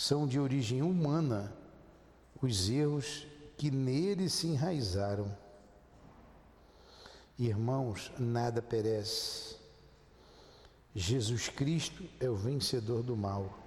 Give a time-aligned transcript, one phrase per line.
[0.00, 1.52] são de origem humana
[2.40, 3.26] os erros
[3.58, 5.36] que nele se enraizaram.
[7.38, 9.56] Irmãos, nada perece.
[10.94, 13.58] Jesus Cristo é o vencedor do mal.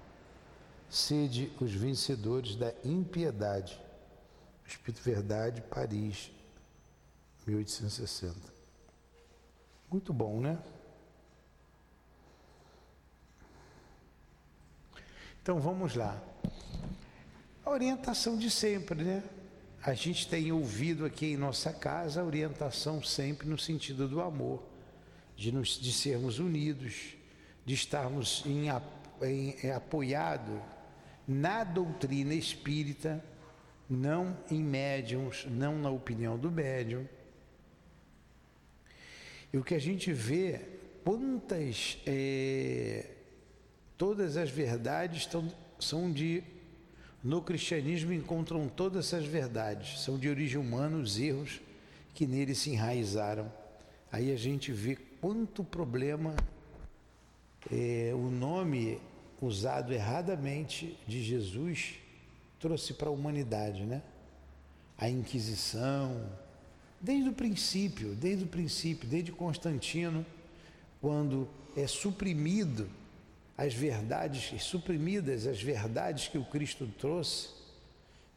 [0.90, 3.80] Sede os vencedores da impiedade.
[4.66, 6.32] Espírito Verdade, Paris,
[7.46, 8.36] 1860.
[9.88, 10.58] Muito bom, né?
[15.44, 16.24] Então vamos lá.
[17.66, 19.22] A orientação de sempre, né?
[19.82, 24.64] A gente tem ouvido aqui em nossa casa a orientação sempre no sentido do amor,
[25.36, 27.18] de, nos, de sermos unidos,
[27.66, 28.70] de estarmos em,
[29.22, 30.62] em, em apoiado
[31.28, 33.22] na doutrina espírita,
[33.90, 37.06] não em médiums, não na opinião do médium.
[39.52, 40.62] E o que a gente vê,
[41.04, 43.13] quantas, é,
[43.98, 46.44] todas as verdades estão, são de,
[47.24, 51.62] no cristianismo encontram todas essas verdades, são de origem humana os erros
[52.14, 53.52] que nele se enraizaram.
[54.12, 56.36] Aí a gente vê quanto problema
[57.72, 59.00] é, o nome
[59.42, 61.96] usado erradamente de Jesus
[62.60, 64.02] trouxe para a humanidade, né?
[64.98, 66.30] A Inquisição,
[67.02, 70.26] desde o princípio, desde o princípio, desde Constantino,
[71.02, 72.90] quando é suprimido
[73.58, 77.50] as verdades, suprimidas as verdades que o Cristo trouxe,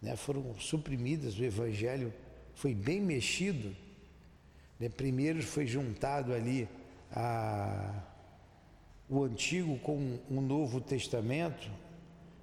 [0.03, 0.17] né?
[0.17, 2.13] foram suprimidas, o Evangelho
[2.55, 3.75] foi bem mexido.
[4.79, 4.89] Né?
[4.89, 6.69] Primeiro foi juntado ali
[7.11, 8.03] a
[9.09, 11.71] o Antigo com o Novo Testamento,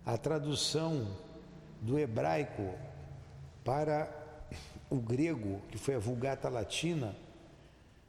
[0.06, 1.18] a tradução
[1.82, 2.74] do hebraico
[3.64, 4.10] para
[4.90, 7.16] o grego, que foi a Vulgata Latina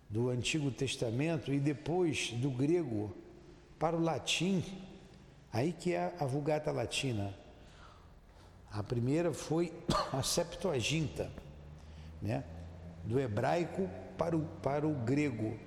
[0.09, 3.12] do Antigo Testamento, e depois do grego
[3.85, 4.65] para o latim,
[5.53, 7.35] aí que é a Vulgata Latina.
[8.73, 9.75] A primeira foi
[10.11, 11.31] a Septuaginta,
[12.23, 12.45] né?
[13.05, 15.59] do hebraico para o, para o grego.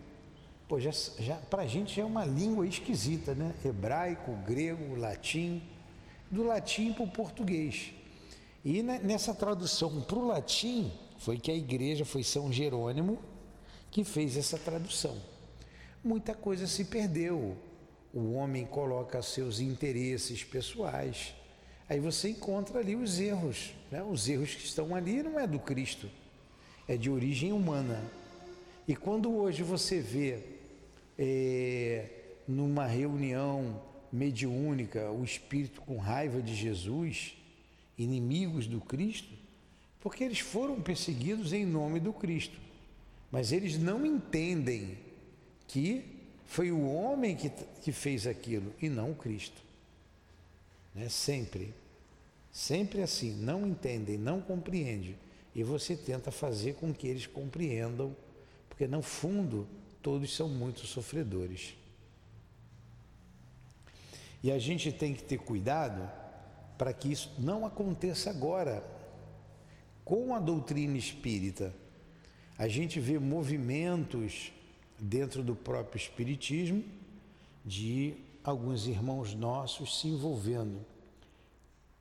[0.67, 0.89] Pô, já,
[1.19, 3.53] já, para a gente é uma língua esquisita, né?
[3.63, 5.61] Hebraico, grego, latim,
[6.31, 7.93] do latim para o português.
[8.65, 13.19] E nessa tradução para o latim, foi que a igreja, foi São Jerônimo,
[13.91, 15.15] que fez essa tradução.
[16.03, 17.55] Muita coisa se perdeu.
[18.13, 21.33] O homem coloca seus interesses pessoais.
[21.89, 23.73] Aí você encontra ali os erros.
[23.91, 24.03] Né?
[24.03, 26.09] Os erros que estão ali não é do Cristo,
[26.87, 28.03] é de origem humana.
[28.87, 30.39] E quando hoje você vê
[31.17, 32.05] é,
[32.47, 33.81] numa reunião
[34.11, 37.35] mediúnica, o espírito com raiva de Jesus,
[37.97, 39.33] inimigos do Cristo,
[39.99, 42.57] porque eles foram perseguidos em nome do Cristo.
[43.31, 44.97] Mas eles não entendem
[45.67, 46.16] que
[46.47, 47.49] foi o homem que,
[47.81, 49.61] que fez aquilo e não o Cristo.
[50.95, 51.09] Né?
[51.09, 51.73] Sempre.
[52.51, 55.15] Sempre assim, não entendem, não compreendem.
[55.53, 58.15] E você tenta fazer com que eles compreendam,
[58.69, 59.67] porque no fundo
[60.01, 61.75] todos são muito sofredores.
[64.41, 66.09] E a gente tem que ter cuidado
[66.77, 68.83] para que isso não aconteça agora.
[70.05, 71.73] Com a doutrina espírita,
[72.57, 74.53] a gente vê movimentos
[74.99, 76.83] dentro do próprio espiritismo
[77.65, 80.85] de alguns irmãos nossos se envolvendo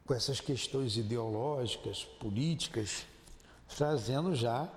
[0.04, 3.04] com essas questões ideológicas, políticas,
[3.76, 4.70] trazendo já,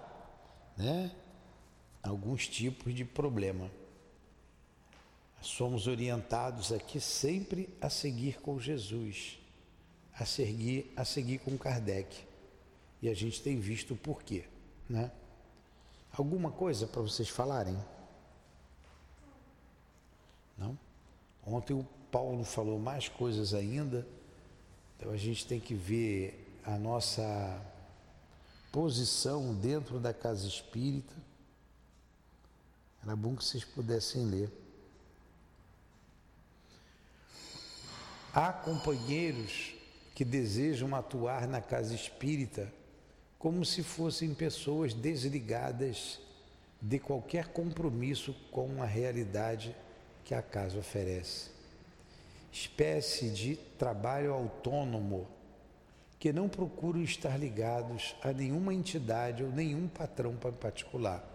[0.76, 1.12] né,
[2.02, 3.70] alguns tipos de problema.
[5.42, 9.38] Somos orientados aqui sempre a seguir com Jesus,
[10.14, 12.28] a seguir, a seguir com Kardec.
[13.02, 14.46] E a gente tem visto o porquê,
[14.90, 15.12] né?
[16.12, 17.78] Alguma coisa para vocês falarem?
[20.60, 20.78] Não?
[21.46, 24.06] Ontem o Paulo falou mais coisas ainda,
[24.98, 27.60] então a gente tem que ver a nossa
[28.72, 31.30] posição dentro da casa espírita
[33.04, 34.52] era bom que vocês pudessem ler.
[38.34, 39.74] Há companheiros
[40.14, 42.72] que desejam atuar na casa espírita
[43.38, 46.20] como se fossem pessoas desligadas
[46.82, 49.76] de qualquer compromisso com a realidade
[50.30, 51.50] que a casa oferece.
[52.52, 55.28] Espécie de trabalho autônomo
[56.20, 61.28] que não procuram estar ligados a nenhuma entidade ou nenhum patrão particular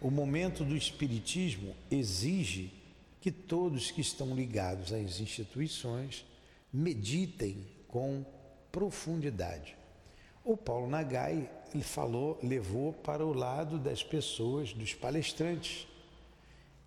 [0.00, 2.72] o momento do Espiritismo exige
[3.20, 6.24] que todos que estão ligados às instituições
[6.72, 8.24] meditem com
[8.70, 9.76] profundidade.
[10.44, 15.87] O Paulo Nagai ele falou, levou para o lado das pessoas, dos palestrantes.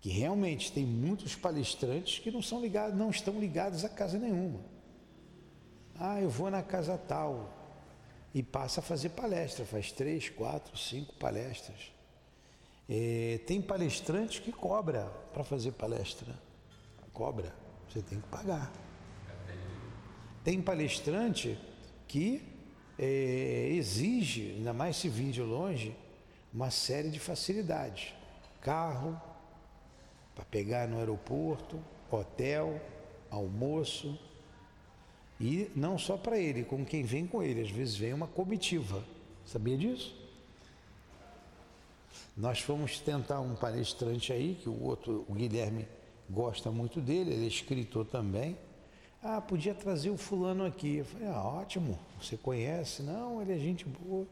[0.02, 4.60] Que realmente tem muitos palestrantes que não são ligados, não estão ligados a casa nenhuma.
[5.94, 7.48] Ah, eu vou na casa tal
[8.34, 11.92] e passa a fazer palestra, faz três, quatro, cinco palestras.
[12.88, 16.36] É, tem palestrantes que cobra para fazer palestra.
[17.12, 17.54] Cobra,
[17.88, 18.72] você tem que pagar.
[20.42, 21.56] Tem palestrante
[22.08, 22.42] que
[22.98, 25.96] é, exige, ainda mais se vir de longe,
[26.52, 28.12] uma série de facilidades.
[28.60, 29.20] Carro,
[30.34, 31.78] para pegar no aeroporto,
[32.10, 32.80] hotel,
[33.30, 34.18] almoço.
[35.40, 37.62] E não só para ele, como quem vem com ele.
[37.62, 39.02] Às vezes vem uma comitiva.
[39.44, 40.14] Sabia disso?
[42.36, 45.86] Nós fomos tentar um palestrante aí, que o outro, o Guilherme,
[46.30, 48.56] gosta muito dele, ele é escritor também.
[49.22, 50.96] Ah, podia trazer o fulano aqui.
[50.96, 53.02] Eu falei, ah, ótimo, você conhece?
[53.02, 54.26] Não, ele é gente boa.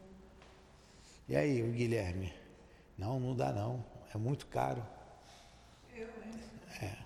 [1.29, 2.33] E aí, o Guilherme?
[2.97, 3.83] Não, não dá não,
[4.13, 4.83] é muito caro.
[6.81, 6.97] É.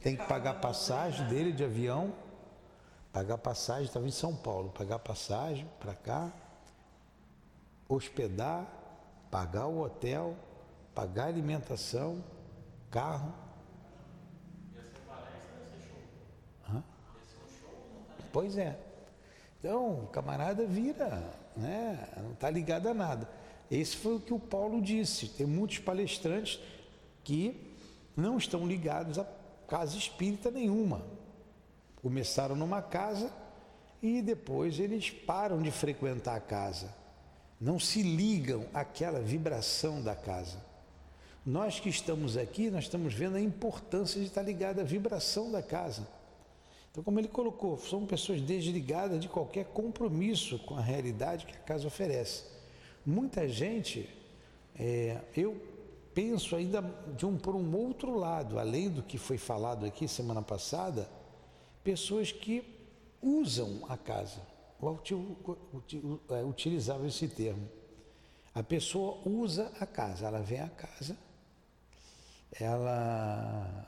[0.00, 2.12] Tem que pagar passagem dele de avião,
[3.12, 6.32] pagar passagem, estava em São Paulo, pagar passagem para cá,
[7.88, 8.66] hospedar,
[9.30, 10.36] pagar o hotel,
[10.94, 12.22] pagar alimentação,
[12.90, 13.34] carro,
[18.32, 18.78] Pois é.
[19.58, 22.08] Então, o camarada vira, né?
[22.18, 23.28] não está ligado a nada.
[23.70, 25.28] Esse foi o que o Paulo disse.
[25.28, 26.60] Tem muitos palestrantes
[27.24, 27.67] que
[28.18, 29.26] não estão ligados a
[29.68, 31.02] casa espírita nenhuma.
[32.02, 33.32] Começaram numa casa
[34.02, 36.92] e depois eles param de frequentar a casa.
[37.60, 40.58] Não se ligam àquela vibração da casa.
[41.46, 45.62] Nós que estamos aqui, nós estamos vendo a importância de estar ligado à vibração da
[45.62, 46.06] casa.
[46.90, 51.60] Então, como ele colocou, são pessoas desligadas de qualquer compromisso com a realidade que a
[51.60, 52.44] casa oferece.
[53.06, 54.08] Muita gente,
[54.76, 55.77] é, eu
[56.18, 56.82] penso ainda
[57.16, 61.08] de um por um outro lado, além do que foi falado aqui semana passada,
[61.84, 62.64] pessoas que
[63.22, 64.40] usam a casa.
[66.30, 67.68] É, utilizava esse termo.
[68.52, 71.16] A pessoa usa a casa, ela vem à casa,
[72.50, 73.86] ela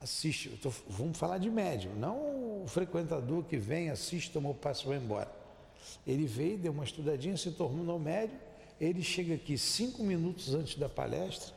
[0.00, 4.88] assiste, tô, vamos falar de médium, não o frequentador que vem, assiste, tomou passo e
[4.90, 5.32] vai embora.
[6.06, 8.45] Ele veio, deu uma estudadinha, se tornou médium,
[8.80, 11.54] ele chega aqui cinco minutos antes da palestra,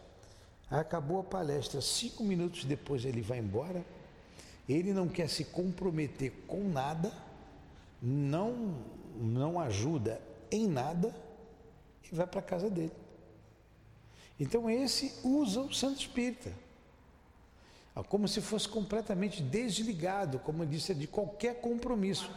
[0.69, 3.83] acabou a palestra, cinco minutos depois ele vai embora,
[4.67, 7.11] ele não quer se comprometer com nada,
[8.01, 8.75] não,
[9.19, 10.21] não ajuda
[10.51, 11.13] em nada
[12.09, 12.93] e vai para a casa dele.
[14.39, 16.51] Então esse usa o Santo Espírita
[18.03, 22.31] como se fosse completamente desligado, como eu disse, de qualquer compromisso.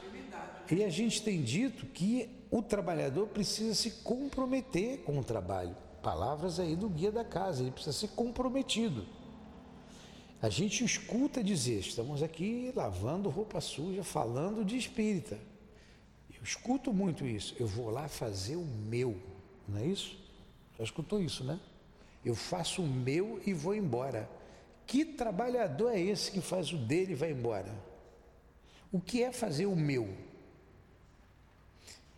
[0.71, 5.75] E a gente tem dito que o trabalhador precisa se comprometer com o trabalho.
[6.03, 9.07] Palavras aí do guia da casa, ele precisa ser comprometido.
[10.43, 15.39] A gente escuta dizer, estamos aqui lavando roupa suja, falando de espírita.
[16.29, 17.57] Eu escuto muito isso.
[17.59, 19.17] Eu vou lá fazer o meu,
[19.67, 20.15] não é isso?
[20.77, 21.59] Já escutou isso, né?
[22.23, 24.29] Eu faço o meu e vou embora.
[24.87, 27.73] Que trabalhador é esse que faz o dele e vai embora?
[28.93, 30.32] O que é fazer o meu?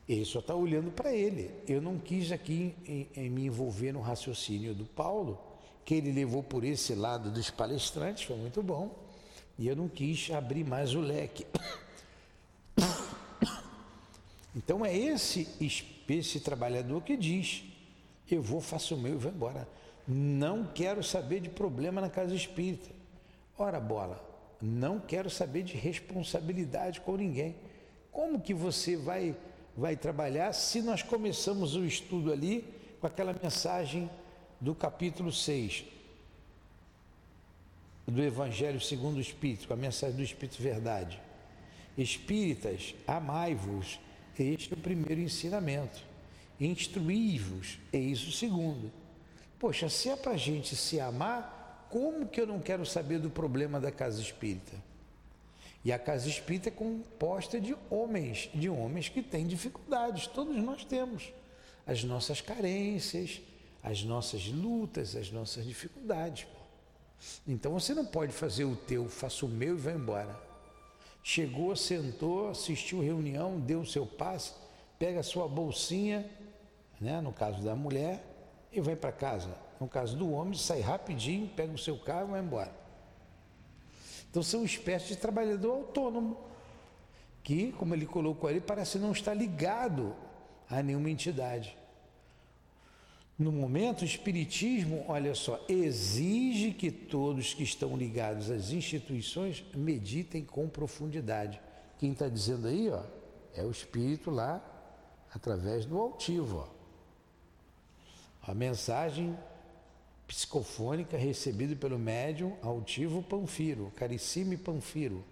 [0.08, 1.50] Ele só está olhando para ele.
[1.66, 5.38] Eu não quis aqui em, em me envolver no raciocínio do Paulo,
[5.84, 8.94] que ele levou por esse lado dos palestrantes, foi muito bom,
[9.58, 11.46] e eu não quis abrir mais o leque.
[14.56, 15.48] Então é esse,
[16.08, 17.64] esse trabalhador que diz:
[18.30, 19.68] eu vou, faço o meu e vou embora.
[20.06, 22.90] Não quero saber de problema na casa espírita.
[23.56, 24.22] Ora, bola,
[24.60, 27.56] não quero saber de responsabilidade com ninguém.
[28.10, 29.36] Como que você vai,
[29.76, 32.64] vai trabalhar se nós começamos o estudo ali
[33.00, 34.08] com aquela mensagem
[34.60, 35.84] do capítulo 6
[38.06, 41.20] do Evangelho segundo o Espírito, com a mensagem do Espírito Verdade?
[41.96, 43.98] Espíritas, amai-vos,
[44.38, 46.02] este é o primeiro ensinamento.
[46.60, 48.90] Instruí-vos, eis o segundo.
[49.58, 53.30] Poxa, se é para a gente se amar, como que eu não quero saber do
[53.30, 54.76] problema da casa espírita?
[55.84, 60.84] E a casa espírita é composta de homens, de homens que têm dificuldades, todos nós
[60.84, 61.32] temos.
[61.86, 63.42] As nossas carências,
[63.82, 66.46] as nossas lutas, as nossas dificuldades.
[67.46, 70.40] Então você não pode fazer o teu, faça o meu e vai embora.
[71.22, 74.52] Chegou, sentou, assistiu reunião, deu o seu passe,
[74.98, 76.30] pega a sua bolsinha,
[76.98, 78.24] né, no caso da mulher,
[78.72, 79.54] e vai para casa.
[79.78, 82.83] No caso do homem, sai rapidinho, pega o seu carro e vai embora.
[84.34, 86.36] Então são uma espécie de trabalhador autônomo,
[87.44, 90.12] que, como ele colocou ali, parece não estar ligado
[90.68, 91.78] a nenhuma entidade.
[93.38, 100.44] No momento, o Espiritismo, olha só, exige que todos que estão ligados às instituições meditem
[100.44, 101.60] com profundidade.
[102.00, 103.04] Quem está dizendo aí, ó,
[103.54, 104.60] é o Espírito lá,
[105.32, 106.66] através do altivo.
[108.48, 108.50] Ó.
[108.50, 109.38] A mensagem
[110.26, 115.24] psicofônica recebida pelo médium altivo Panfiro, Caricime Panfiro,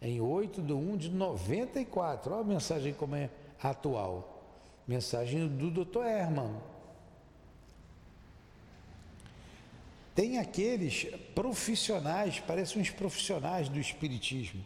[0.00, 2.32] em 8 de 1 de 94.
[2.32, 3.30] Olha a mensagem como é
[3.62, 4.36] atual.
[4.86, 6.04] Mensagem do Dr.
[6.04, 6.56] Herman
[10.20, 14.62] Tem aqueles profissionais, parecem uns profissionais do Espiritismo.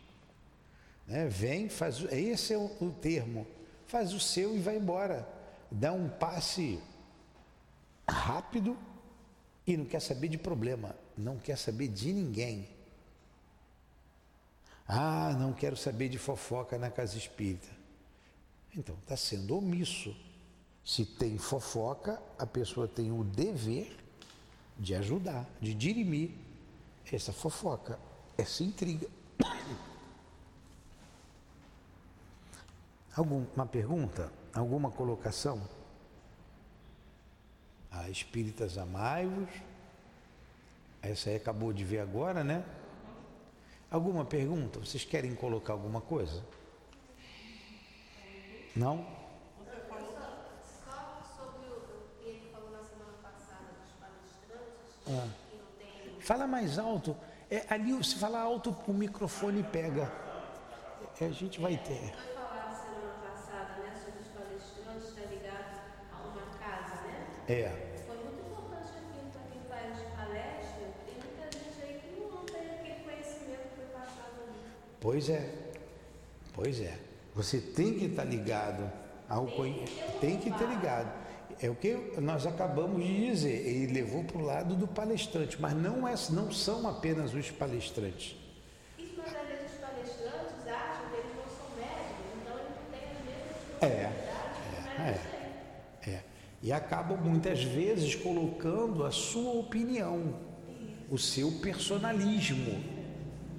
[1.06, 1.28] Né?
[1.28, 3.46] Vem, faz, esse é o, o termo,
[3.86, 5.28] faz o seu e vai embora.
[5.70, 6.80] Dá um passe
[8.08, 8.76] rápido
[9.66, 12.68] e não quer saber de problema, não quer saber de ninguém.
[14.86, 17.68] Ah, não quero saber de fofoca na casa espírita.
[18.76, 20.14] Então, está sendo omisso.
[20.84, 23.96] Se tem fofoca, a pessoa tem o dever
[24.78, 26.32] de ajudar, de dirimir
[27.10, 27.98] essa fofoca,
[28.36, 29.08] essa intriga.
[33.16, 34.30] Alguma pergunta?
[34.52, 35.62] Alguma colocação?
[37.94, 39.48] Ah, espíritas amai-vos.
[41.00, 42.64] Essa aí acabou de ver agora, né?
[43.90, 44.80] Alguma pergunta?
[44.80, 46.42] Vocês querem colocar alguma coisa?
[48.74, 49.06] Não?
[55.06, 55.28] É.
[56.20, 57.16] Fala mais alto.
[57.50, 60.10] É, ali, se falar alto, o microfone pega.
[61.20, 62.12] É, a gente vai ter.
[62.14, 65.78] Foi falado semana passada, né, sobre os palestrantes estar ligados
[66.10, 67.26] a uma casa, né?
[67.46, 67.70] É.
[68.06, 70.86] Foi muito importante aqui para quem faz palestra.
[71.04, 74.58] Tem muita gente aí que não tem aquele conhecimento que foi passado ali.
[75.00, 75.50] Pois é.
[76.54, 76.98] Pois é.
[77.34, 78.90] Você tem que estar ligado
[79.28, 80.20] ao conhecimento.
[80.20, 81.12] Tem que ter ligado.
[81.60, 85.74] É o que nós acabamos de dizer, ele levou para o lado do palestrante, mas
[85.74, 88.36] não, é, não são apenas os palestrantes.
[88.98, 92.84] Isso, mas às vezes os palestrantes acham que eles não são médicos, então eles não
[92.90, 94.12] têm as mesmas é,
[94.98, 95.20] é,
[96.06, 96.22] é, é.
[96.64, 100.34] E acabam muitas vezes colocando a sua opinião,
[101.10, 102.82] o seu personalismo.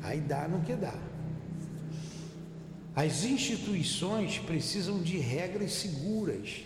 [0.02, 1.00] Aí dá no que dá.
[2.96, 6.64] As instituições precisam de regras seguras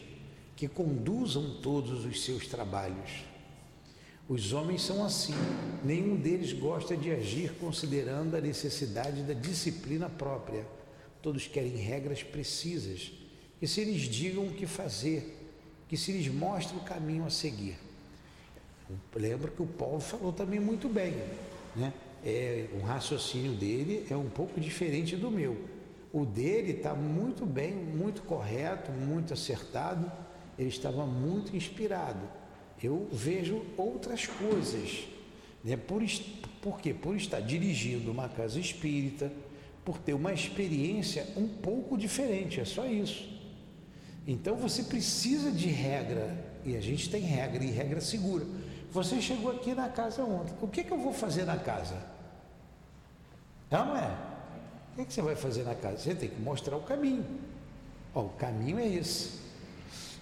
[0.55, 3.25] que conduzam todos os seus trabalhos.
[4.29, 5.35] Os homens são assim,
[5.83, 10.65] nenhum deles gosta de agir considerando a necessidade da disciplina própria.
[11.21, 13.11] Todos querem regras precisas,
[13.59, 15.38] que se lhes digam o que fazer,
[15.89, 17.77] que se lhes mostre o caminho a seguir.
[19.13, 21.13] Lembra que o Paulo falou também muito bem,
[21.75, 21.91] né?
[22.23, 25.57] É, o raciocínio dele é um pouco diferente do meu.
[26.13, 30.11] O dele está muito bem, muito correto, muito acertado
[30.59, 32.19] ele estava muito inspirado.
[32.83, 35.07] Eu vejo outras coisas.
[35.63, 35.77] Né?
[35.77, 36.03] Por,
[36.61, 36.93] por quê?
[36.93, 39.31] Por estar dirigindo uma casa espírita,
[39.85, 43.38] por ter uma experiência um pouco diferente, é só isso.
[44.29, 48.45] Então você precisa de regra, e a gente tem regra, e regra segura.
[48.91, 51.95] Você chegou aqui na casa ontem, o que, que eu vou fazer na casa?
[53.71, 54.15] Não, não é?
[54.93, 55.97] O que, que você vai fazer na casa?
[55.97, 57.25] Você tem que mostrar o caminho.
[58.13, 59.39] Ó, o caminho é esse.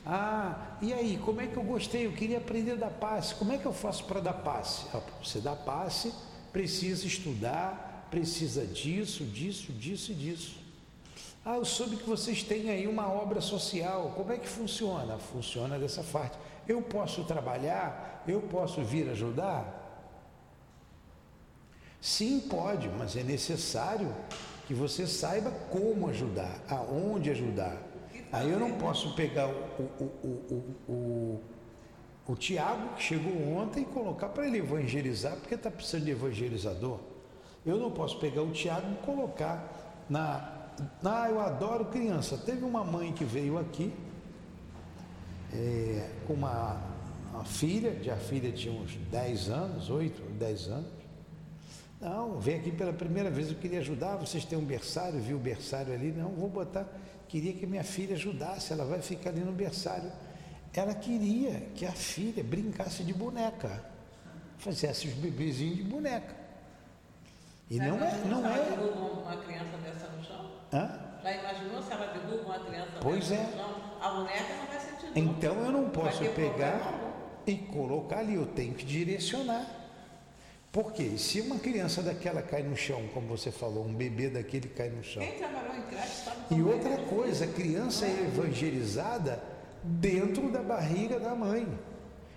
[0.06, 2.06] Ah, e aí, como é que eu gostei?
[2.06, 3.36] Eu queria aprender a dar passe.
[3.36, 4.86] Como é que eu faço para dar passe?
[4.94, 6.14] Ah, você dá passe,
[6.54, 10.67] precisa estudar, precisa disso, disso, disso e disso.
[11.50, 14.12] Ah, eu soube que vocês têm aí uma obra social.
[14.18, 15.18] Como é que funciona?
[15.18, 16.38] Funciona dessa parte.
[16.68, 18.22] Eu posso trabalhar?
[18.28, 19.64] Eu posso vir ajudar?
[22.02, 24.14] Sim, pode, mas é necessário
[24.68, 27.78] que você saiba como ajudar, aonde ajudar.
[28.30, 31.42] Aí eu não posso pegar o, o, o, o,
[32.28, 37.00] o Tiago, que chegou ontem, e colocar para ele evangelizar, porque está precisando de evangelizador.
[37.66, 40.57] Eu não posso pegar o Tiago e colocar na.
[41.04, 42.38] Ah, eu adoro criança.
[42.38, 43.94] Teve uma mãe que veio aqui
[45.54, 46.82] é, com uma,
[47.32, 50.98] uma filha, a filha tinha uns 10 anos, 8, 10 anos.
[52.00, 55.40] Não, veio aqui pela primeira vez, eu queria ajudar, vocês têm um berçário, viu o
[55.40, 56.12] berçário ali?
[56.12, 56.86] Não, vou botar
[57.28, 60.12] queria que minha filha ajudasse, ela vai ficar ali no berçário.
[60.74, 63.84] Ela queria que a filha brincasse de boneca,
[64.58, 66.36] fizesse os bebezinhos de boneca.
[67.70, 68.70] E não é, não é.
[68.70, 70.47] derruba uma criança dessa no chão?
[70.72, 71.00] Hã?
[71.24, 73.46] Já imaginou se ela derruba uma criança pois é.
[73.56, 73.76] chão?
[74.02, 75.18] A boneca não vai sentir dor.
[75.18, 76.94] Então eu não posso pegar
[77.46, 79.66] e colocar ali, eu tenho que direcionar.
[80.72, 84.90] Porque se uma criança daquela cai no chão, como você falou, um bebê daquele cai
[84.90, 85.24] no chão.
[85.24, 89.42] Quem trabalhou em creche sabe E outra coisa, a criança é evangelizada
[89.84, 91.68] dentro da barriga da mãe.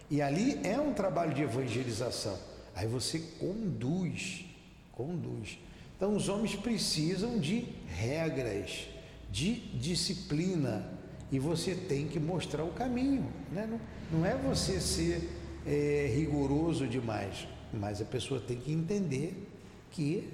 [0.09, 2.39] E ali é um trabalho de evangelização.
[2.75, 4.47] Aí você conduz,
[4.93, 5.59] conduz.
[6.01, 8.89] Então os homens precisam de regras,
[9.31, 10.91] de disciplina,
[11.31, 13.31] e você tem que mostrar o caminho.
[13.53, 13.69] Né?
[13.71, 15.31] Não, não é você ser
[15.67, 19.47] é, rigoroso demais, mas a pessoa tem que entender
[19.91, 20.27] que,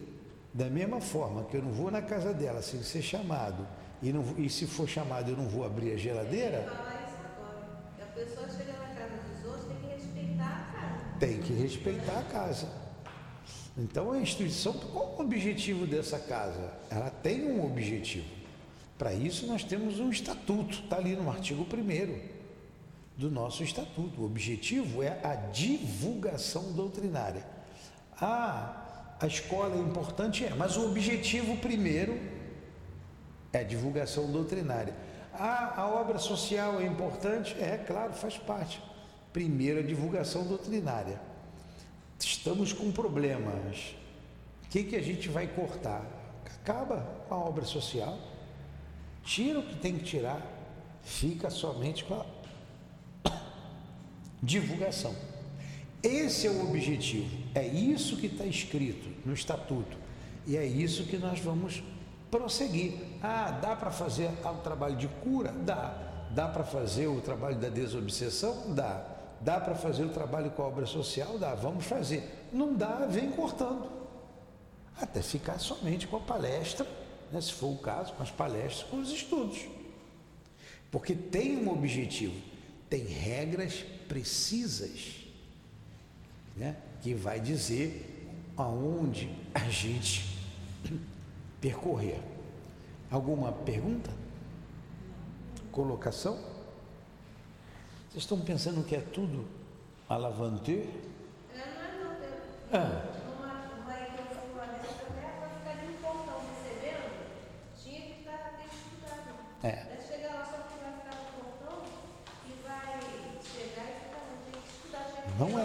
[0.54, 3.66] da mesma forma que eu não vou na casa dela sem ser chamado,
[4.00, 6.64] e, não, e se for chamado eu não vou abrir a geladeira.
[8.00, 11.18] A pessoa chega na casa dos outros, tem que respeitar a casa.
[11.18, 12.85] Tem que respeitar a casa.
[13.78, 16.73] Então a instituição, qual o objetivo dessa casa?
[16.90, 18.26] Ela tem um objetivo.
[18.97, 22.37] Para isso nós temos um estatuto, está ali no artigo 1
[23.16, 24.23] do nosso estatuto.
[24.23, 27.45] O objetivo é a divulgação doutrinária.
[28.18, 32.18] Ah, a escola é importante, é, mas o objetivo primeiro
[33.52, 34.95] é a divulgação doutrinária.
[35.35, 37.54] Ah, a obra social é importante?
[37.61, 38.83] É, claro, faz parte.
[39.35, 41.21] Primeiro, a divulgação doutrinária.
[42.18, 43.94] Estamos com problemas.
[44.64, 46.04] O que, que a gente vai cortar?
[46.44, 48.18] Acaba com a obra social
[49.26, 50.40] Tira o que tem que tirar,
[51.02, 52.25] fica somente com a
[54.40, 55.12] divulgação.
[56.00, 59.96] Esse é o objetivo, é isso que está escrito no estatuto
[60.46, 61.82] e é isso que nós vamos
[62.30, 62.94] prosseguir.
[63.20, 65.50] Ah, dá para fazer o trabalho de cura?
[65.50, 66.04] Dá.
[66.30, 68.73] Dá para fazer o trabalho da desobsessão?
[68.75, 69.15] Dá.
[69.46, 71.38] Dá para fazer o trabalho com a obra social?
[71.38, 71.54] Dá.
[71.54, 72.48] Vamos fazer.
[72.52, 73.88] Não dá, vem cortando.
[75.00, 76.84] Até ficar somente com a palestra
[77.30, 79.68] né, se for o caso, com as palestras, com os estudos.
[80.90, 82.34] Porque tem um objetivo,
[82.90, 85.14] tem regras precisas,
[86.56, 88.26] né, que vai dizer
[88.56, 90.24] aonde a gente
[91.60, 92.20] percorrer.
[93.08, 94.10] Alguma pergunta?
[95.70, 96.55] Colocação?
[98.16, 99.44] Vocês estão pensando que é tudo
[100.08, 100.88] alavante?
[101.52, 102.18] É, não é
[102.73, 102.80] não.
[102.80, 103.04] Ah.
[109.62, 109.85] É.
[109.85, 111.82] Vai chegar lá só que vai ficar no portão
[112.47, 113.00] e vai
[113.43, 115.04] chegar e ficar, tem que estudar.
[115.38, 115.62] Não é.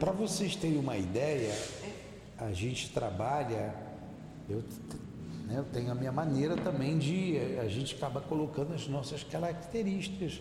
[0.00, 1.54] Para vocês terem uma ideia,
[2.38, 3.74] a gente trabalha,
[4.48, 4.64] eu,
[5.52, 10.40] né, eu tenho a minha maneira também de, a gente acaba colocando as nossas características,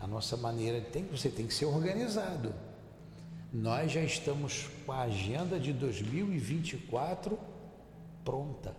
[0.00, 2.54] a nossa maneira, tem, você tem que ser organizado.
[3.52, 7.38] Nós já estamos com a agenda de 2024
[8.24, 8.74] pronta.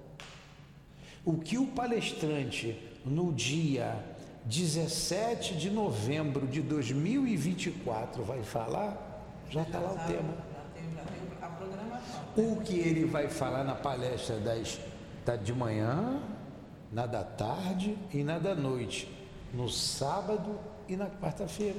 [1.25, 4.03] O que o palestrante, no dia
[4.45, 10.49] 17 de novembro de 2024, vai falar, já está lá o tema.
[12.37, 14.79] O que ele vai falar na palestra das,
[15.29, 16.19] da de manhã,
[16.91, 19.07] na da tarde e na da noite,
[19.53, 21.77] no sábado e na quarta-feira.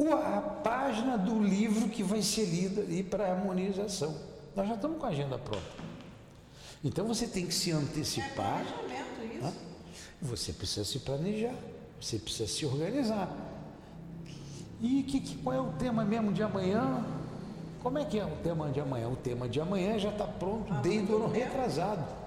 [0.00, 4.16] A página do livro que vai ser lida ali para harmonização.
[4.56, 5.64] Nós já estamos com a agenda pronta.
[6.82, 8.64] Então você tem que se antecipar.
[8.90, 9.44] É isso.
[9.44, 9.52] Né?
[10.20, 11.54] Você precisa se planejar,
[12.00, 13.30] você precisa se organizar.
[14.80, 17.06] E que, que, qual é o tema mesmo de amanhã?
[17.80, 19.08] Como é que é o tema de amanhã?
[19.08, 22.23] O tema de amanhã já está pronto ah, desde o ano retrasado.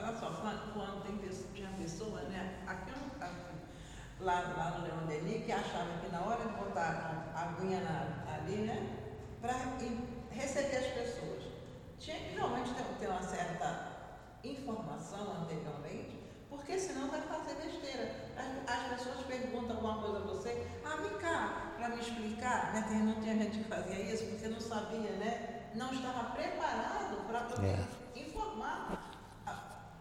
[0.00, 1.18] Olha só, quando tem
[1.52, 2.62] tinha pessoa, né?
[2.68, 2.92] Aqui,
[4.20, 8.32] lá, lá no Leão Denis, que achava que na hora de botar a aguinha na,
[8.32, 8.96] ali, né?
[9.40, 9.54] Para
[10.30, 11.42] receber as pessoas
[11.98, 13.88] tinha que realmente ter, ter uma certa
[14.44, 16.16] informação anteriormente,
[16.48, 18.30] porque senão vai fazer besteira.
[18.36, 22.84] As, as pessoas perguntam alguma coisa a você, ah, vem cá, para me explicar, né?
[22.88, 25.70] Tem, não tinha gente que fazia isso porque não sabia, né?
[25.74, 28.20] Não estava preparado para poder é.
[28.20, 29.07] informar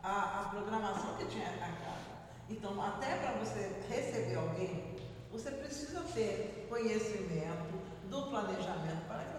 [0.07, 2.07] a, a, programação que tinha casa.
[2.49, 4.95] Então, até para você receber alguém,
[5.31, 7.75] você precisa ter conhecimento
[8.09, 9.37] do planejamento para que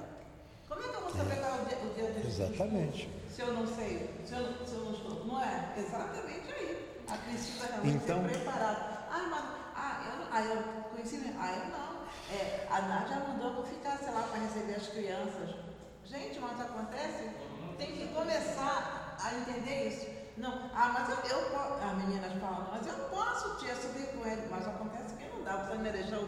[0.68, 3.10] como é que eu vou saber qual é o dia, o dia desse Exatamente.
[3.30, 5.24] Se eu não sei, se eu, se eu não estou.
[5.24, 5.72] Não é?
[5.78, 7.02] Exatamente aí.
[7.08, 8.98] A é realmente então, ser preparado.
[9.10, 11.22] Ah, mas ah, eu, ah, eu conheci.
[11.38, 11.98] Ah, eu não.
[12.30, 15.56] É, a Nádia mandou eu ficar, sei lá, para receber as crianças.
[16.04, 17.30] Gente, mas acontece?
[17.78, 20.17] Tem que começar a entender isso.
[20.38, 21.74] Não, ah, mas eu, eu posso.
[21.84, 24.46] As meninas falam, mas eu posso tia, subir com ele.
[24.50, 25.64] Mas acontece que não dá.
[25.64, 26.18] Você não deixar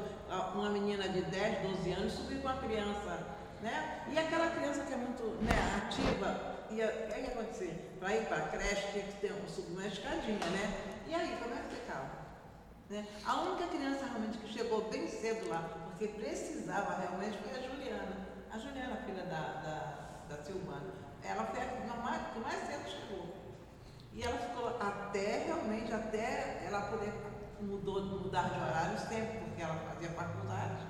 [0.55, 4.03] uma menina de 10, 12 anos subir com a criança né?
[4.11, 7.97] E aquela criança que é muito né, ativa, e aí acontecer?
[7.99, 11.03] Para ir para a creche tinha que ter um, subir uma escadinha, né?
[11.07, 12.11] E aí, como é que ficava?
[12.89, 13.07] Né?
[13.27, 18.17] A única criança realmente que chegou bem cedo lá, porque precisava realmente, foi a Juliana.
[18.51, 20.95] A Juliana, filha da, da, da Silvana.
[21.23, 23.40] Ela foi a que mais, que mais cedo chegou.
[24.13, 27.13] E ela ficou até realmente, até ela poder
[27.61, 30.83] mudou, mudar de horário sempre, porque ela fazia faculdade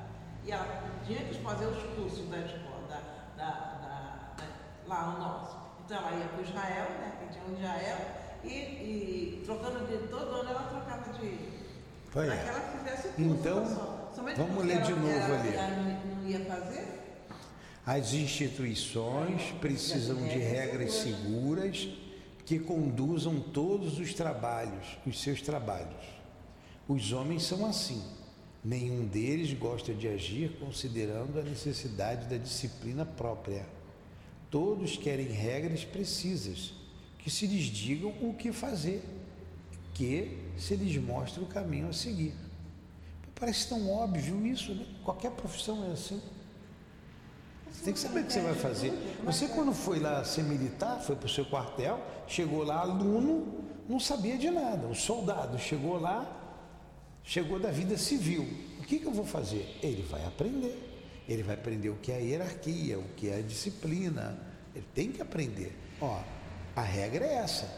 [0.44, 0.66] e ela
[1.04, 3.00] tinha que fazer os cursos da escola, da,
[3.36, 4.44] da, da, da
[4.86, 5.56] lá o nosso.
[5.84, 7.12] Então ela ia para Israel, né?
[7.20, 7.98] Que tinha um Israel,
[8.44, 11.60] e, e trocando de todo ano ela trocava de.
[12.12, 13.30] Para que ela fizesse o curso.
[13.30, 14.00] Então, só.
[14.36, 15.54] Vamos ler de novo ali.
[15.54, 17.00] ela não ia fazer.
[17.86, 21.88] As instituições precisam de regras seguras
[22.44, 26.04] que conduzam todos os trabalhos, os seus trabalhos.
[26.88, 28.02] Os homens são assim.
[28.62, 33.66] Nenhum deles gosta de agir considerando a necessidade da disciplina própria.
[34.50, 36.72] Todos querem regras precisas,
[37.18, 39.02] que se lhes digam o que fazer,
[39.94, 42.34] que se lhes mostre o caminho a seguir.
[43.34, 44.84] Parece tão óbvio isso, né?
[45.02, 46.20] Qualquer profissão é assim.
[47.72, 48.92] Você tem que saber o que você vai fazer.
[49.24, 51.98] Você, quando foi lá ser militar, foi para o seu quartel,
[52.30, 54.86] chegou lá aluno, não sabia de nada.
[54.86, 56.24] O soldado chegou lá,
[57.24, 58.46] chegou da vida civil.
[58.78, 59.78] O que, que eu vou fazer?
[59.82, 60.86] Ele vai aprender.
[61.28, 64.38] Ele vai aprender o que é a hierarquia, o que é a disciplina.
[64.74, 65.76] Ele tem que aprender.
[66.00, 66.20] Ó,
[66.74, 67.68] a regra é essa.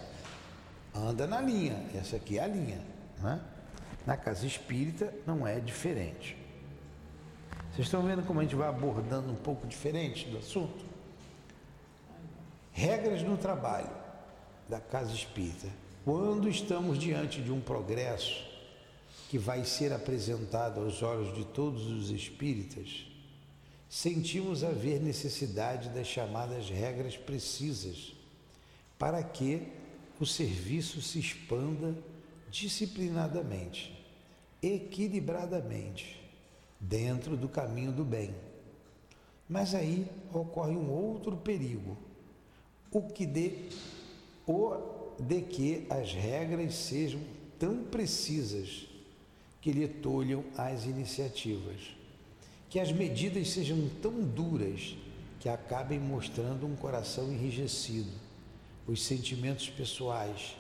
[0.95, 1.85] Anda na linha.
[1.95, 2.81] Essa aqui é a linha.
[3.21, 3.41] Né?
[4.07, 6.37] Na casa espírita não é diferente.
[7.73, 10.85] Vocês estão vendo como a gente vai abordando um pouco diferente do assunto?
[12.73, 14.02] Regras no trabalho
[14.69, 15.69] da casa espírita.
[16.05, 18.45] Quando estamos diante de um progresso
[19.29, 23.07] que vai ser apresentado aos olhos de todos os espíritas,
[23.89, 28.15] sentimos haver necessidade das chamadas regras precisas
[28.99, 29.69] para que
[30.19, 31.95] o serviço se expanda
[32.51, 33.93] disciplinadamente,
[34.63, 36.23] equilibradamente
[36.79, 38.35] dentro do caminho do bem.
[39.49, 41.97] Mas aí ocorre um outro perigo,
[42.91, 43.69] o que de,
[44.47, 44.77] o
[45.19, 47.21] de que as regras sejam
[47.59, 48.89] tão precisas
[49.61, 51.95] que lhe tolham as iniciativas,
[52.69, 54.97] que as medidas sejam tão duras
[55.39, 58.11] que acabem mostrando um coração enrijecido.
[58.87, 60.57] Os sentimentos pessoais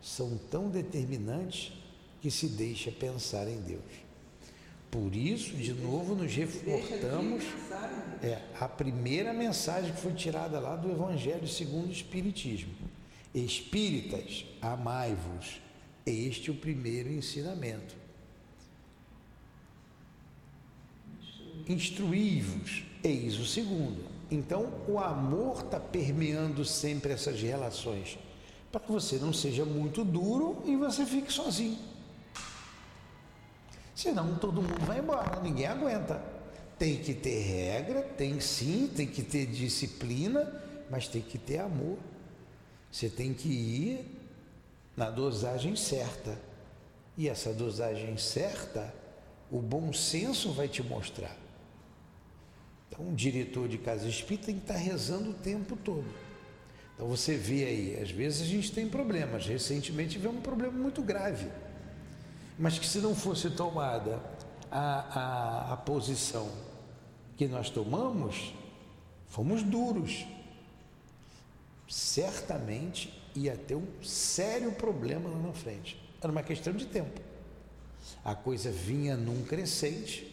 [0.00, 1.72] são tão determinantes
[2.20, 4.06] que se deixa pensar em Deus.
[4.90, 7.44] Por isso, de novo, nos reportamos
[8.22, 12.72] é, a primeira mensagem que foi tirada lá do Evangelho segundo o Espiritismo.
[13.36, 15.60] Espíritas, amai-vos.
[16.06, 17.94] Este é o primeiro ensinamento.
[21.68, 24.06] Instruí-vos, eis o segundo.
[24.30, 28.18] Então, o amor está permeando sempre essas relações,
[28.72, 31.78] para que você não seja muito duro e você fique sozinho.
[33.94, 36.24] Senão todo mundo vai embora, ninguém aguenta.
[36.78, 40.50] Tem que ter regra, tem sim, tem que ter disciplina,
[40.90, 41.98] mas tem que ter amor.
[42.96, 44.06] Você tem que ir
[44.96, 46.38] na dosagem certa.
[47.18, 48.94] E essa dosagem certa,
[49.50, 51.36] o bom senso vai te mostrar.
[52.88, 56.06] Então, um diretor de casa espírita tem que estar rezando o tempo todo.
[56.94, 59.46] Então, você vê aí, às vezes a gente tem problemas.
[59.46, 61.46] Recentemente tivemos um problema muito grave
[62.58, 64.18] mas que se não fosse tomada
[64.70, 66.50] a, a, a posição
[67.36, 68.54] que nós tomamos,
[69.28, 70.24] fomos duros.
[71.88, 76.00] Certamente ia ter um sério problema lá na frente.
[76.20, 77.20] Era uma questão de tempo.
[78.24, 80.26] A coisa vinha num crescente,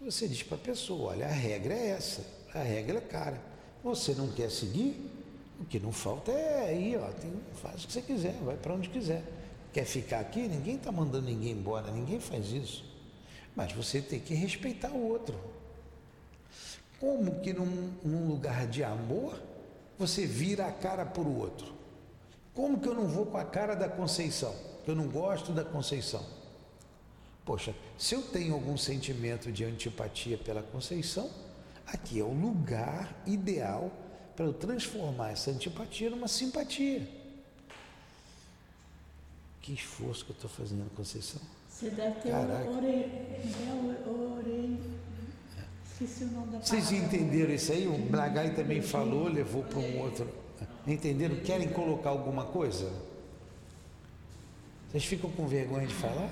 [0.00, 3.40] você diz para a pessoa: olha, a regra é essa, a regra é cara.
[3.82, 5.10] Você não quer seguir?
[5.60, 8.74] O que não falta é ir, ó, tem, faz o que você quiser, vai para
[8.74, 9.24] onde quiser
[9.76, 12.82] quer ficar aqui, ninguém está mandando ninguém embora, ninguém faz isso.
[13.54, 15.38] Mas você tem que respeitar o outro.
[16.98, 19.38] Como que num, num lugar de amor
[19.98, 21.74] você vira a cara para o outro?
[22.54, 24.54] Como que eu não vou com a cara da Conceição?
[24.86, 26.24] Eu não gosto da Conceição.
[27.44, 31.30] Poxa, se eu tenho algum sentimento de antipatia pela Conceição,
[31.86, 33.90] aqui é o lugar ideal
[34.34, 37.08] para eu transformar essa antipatia numa simpatia.
[39.60, 41.40] Que esforço que eu estou fazendo, Conceição.
[41.68, 42.70] Você deve ter Caraca.
[42.70, 43.10] ore...
[44.06, 44.80] ore...
[45.98, 47.86] Vocês entenderam isso aí?
[47.86, 50.28] O Bragai também falou, levou para um outro.
[50.86, 51.36] Entenderam?
[51.36, 52.92] Querem colocar alguma coisa?
[54.90, 56.28] Vocês ficam com vergonha de falar?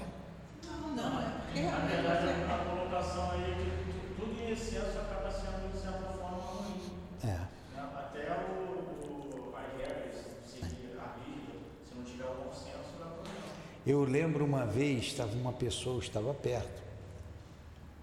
[0.94, 5.78] Não, é porque Na verdade, a colocação aí é tudo em excesso acaba sendo, de
[5.78, 6.80] certa forma, ruim.
[7.22, 7.26] É.
[7.26, 7.48] né?
[7.74, 13.38] Até o, regras, se seguir a risca, se não tiver o consenso, dá problema.
[13.86, 16.83] Eu lembro uma vez, estava uma pessoa, estava perto,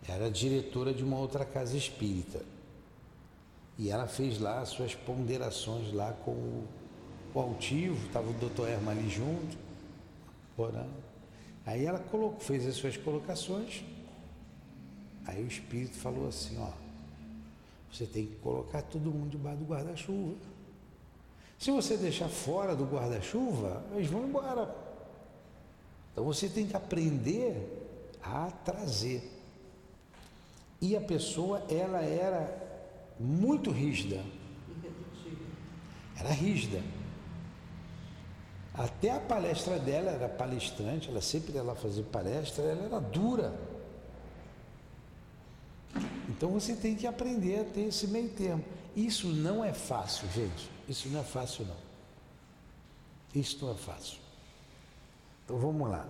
[0.07, 2.43] era diretora de uma outra casa espírita.
[3.77, 6.67] E ela fez lá as suas ponderações lá com o,
[7.33, 9.57] o altivo, estava o doutor Erma ali junto,
[10.57, 11.01] orando.
[11.65, 13.83] Aí ela colocou, fez as suas colocações.
[15.25, 16.71] Aí o Espírito falou assim, ó,
[17.91, 20.35] você tem que colocar todo mundo debaixo do guarda-chuva.
[21.59, 24.73] Se você deixar fora do guarda-chuva, eles vão embora.
[26.11, 29.30] Então você tem que aprender a trazer.
[30.81, 32.59] E a pessoa, ela era
[33.19, 34.23] muito rígida.
[36.17, 36.81] Era rígida.
[38.73, 43.53] Até a palestra dela era palestrante, ela sempre ia lá fazer palestra, ela era dura.
[46.29, 48.63] Então você tem que aprender a ter esse meio termo.
[48.95, 50.69] Isso não é fácil, gente.
[50.87, 51.75] Isso não é fácil não.
[53.35, 54.17] Isso não é fácil.
[55.43, 56.07] Então vamos lá.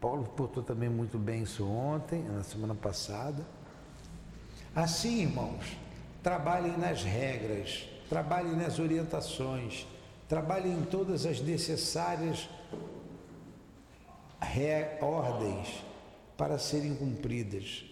[0.00, 3.44] Paulo portou também muito bem isso ontem, na semana passada.
[4.74, 5.64] Assim, irmãos,
[6.22, 9.86] trabalhem nas regras, trabalhem nas orientações,
[10.28, 12.48] trabalhem em todas as necessárias
[15.00, 15.68] ordens
[16.36, 17.84] para serem cumpridas,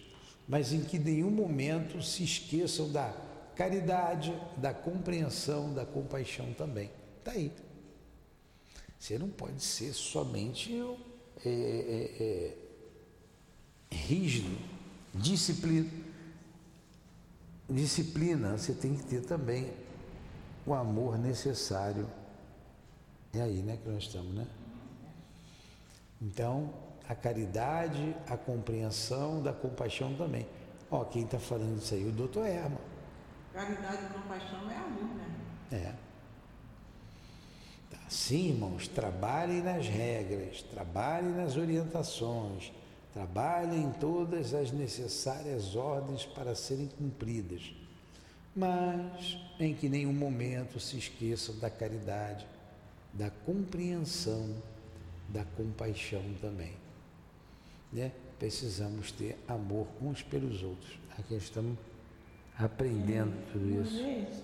[0.47, 3.13] mas em que nenhum momento se esqueçam da
[3.55, 6.89] caridade, da compreensão, da compaixão também.
[7.19, 7.51] Está aí.
[8.99, 10.73] Você não pode ser somente
[11.45, 14.57] é, é, é, rígido,
[15.13, 15.89] disciplina.
[17.69, 19.71] Disciplina, você tem que ter também
[20.65, 22.07] o amor necessário.
[23.33, 24.45] É aí, né, que nós estamos, né?
[26.21, 26.69] Então,
[27.07, 30.47] a caridade, a compreensão da compaixão também.
[30.89, 32.77] Ó, quem está falando isso aí, o doutor Erma.
[33.51, 35.35] Caridade e compaixão é amor, né?
[35.71, 35.93] É.
[37.89, 37.99] Tá.
[38.09, 42.71] Sim, irmãos, trabalhem nas regras, trabalhem nas orientações,
[43.13, 47.73] trabalhem em todas as necessárias ordens para serem cumpridas,
[48.55, 52.45] mas em que nenhum momento se esqueçam da caridade,
[53.13, 54.55] da compreensão,
[55.29, 56.73] da compaixão também.
[57.91, 58.11] Né?
[58.39, 60.97] Precisamos ter amor uns pelos outros.
[61.17, 61.77] Aqui estamos
[62.57, 63.97] aprendendo tudo Uma isso.
[64.03, 64.43] vez,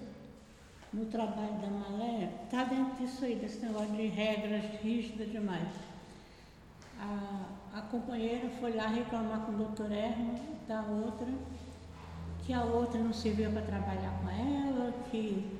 [0.93, 5.88] no trabalho da Malé, está dentro disso aí, desse negócio de regras rígidas demais.
[6.99, 10.35] A, a companheira foi lá reclamar com o doutor Erma
[10.67, 11.27] da outra,
[12.45, 15.59] que a outra não servia para trabalhar com ela, que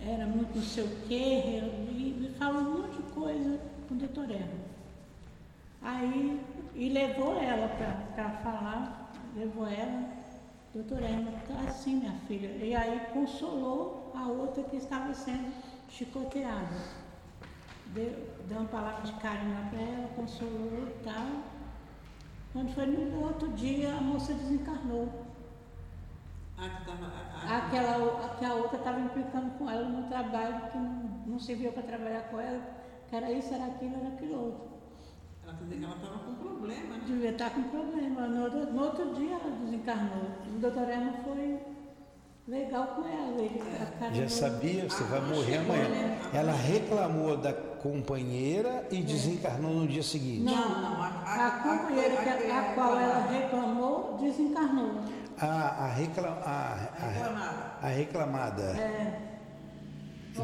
[0.00, 4.30] era muito não sei o quê, e, falou um monte de coisa com o doutor
[4.30, 4.64] Erma.
[5.80, 6.40] Aí,
[6.74, 7.68] e levou ela
[8.14, 10.08] para falar, levou ela,
[10.74, 12.48] doutor Erma, tá assim minha filha.
[12.48, 15.52] E aí consolou a outra que estava sendo
[15.88, 17.03] chicoteada.
[17.86, 18.12] Deu,
[18.48, 21.26] deu uma palavra de carinho lá para ela, consolou e tal.
[22.52, 25.08] Quando foi no outro dia, a moça desencarnou.
[26.56, 30.70] A que tava, a, a, Aquela, que a outra estava implicando com ela no trabalho,
[30.70, 30.92] que não,
[31.26, 32.60] não servia para trabalhar com ela,
[33.08, 34.68] que era isso, era aquilo, era aquilo outro.
[35.44, 37.02] ela quer dizer que ela estava com problema, né?
[37.06, 38.26] Devia estar com problema.
[38.28, 40.30] No outro, no outro dia ela desencarnou.
[40.54, 41.60] O doutor Emma foi
[42.46, 43.40] legal com ela.
[43.42, 45.88] Ele, a cara Já sabia, você vai morrer amanhã.
[45.88, 46.30] né?
[46.32, 47.52] Ela reclamou da
[47.84, 50.40] companheira e desencarnou no dia seguinte.
[50.42, 55.00] Não, Não, a- a- a companheira a- que- a- a qual ela reclamou desencarnou.
[55.38, 55.46] A,
[55.84, 57.72] a, recla, a, a, Reclamada.
[57.82, 59.20] a reclamada É,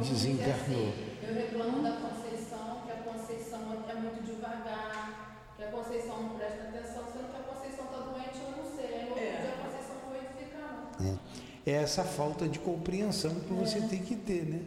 [0.03, 0.53] desencarnou.
[0.53, 0.93] assim,
[1.27, 6.63] eu reclamo da Conceição, que a Conceição é muito devagar, que a Conceição não presta
[6.69, 9.09] atenção, sendo que a Conceição está doente, eu não sei.
[9.09, 9.41] Outro É.
[9.41, 11.19] dia a Conceição foi edificando.
[11.67, 14.61] É essa falta de compreensão que você tem que ter, né?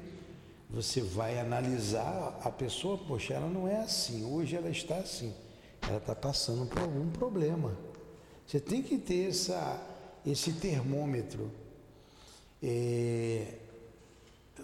[0.73, 5.31] Você vai analisar a pessoa, poxa, ela não é assim, hoje ela está assim,
[5.87, 7.77] ela está passando por algum problema.
[8.47, 9.79] Você tem que ter essa,
[10.25, 11.51] esse termômetro.
[12.61, 13.59] É,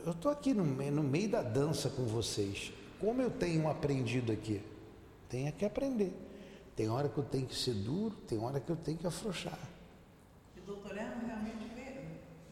[0.04, 2.74] eu estou aqui no, no meio da dança com vocês.
[3.00, 4.64] Como eu tenho aprendido aqui?
[5.30, 6.12] Tenho que aprender.
[6.76, 9.60] Tem hora que eu tenho que ser duro, tem hora que eu tenho que afrouxar.
[10.56, 12.02] E o doutor Erma realmente vê,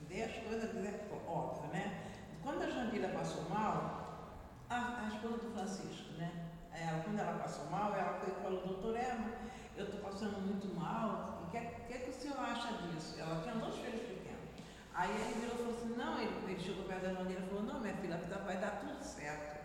[0.07, 2.03] vê as coisas né, óbvio, né?
[2.43, 4.29] Quando a Jandira passou mal,
[4.69, 6.31] a, a esposa do Francisco, né?
[6.71, 9.31] Ela, quando ela passou mal, ela foi e falou, doutor Erma,
[9.75, 13.19] eu estou passando muito mal, o que, é- que, é que o senhor acha disso?
[13.19, 14.47] Ela tinha dois filhos pequenos.
[14.93, 17.63] Aí ele virou e falou assim, não, ele, ele chegou perto da Jandira e falou,
[17.63, 19.57] não, minha filha, vai dar tudo certo.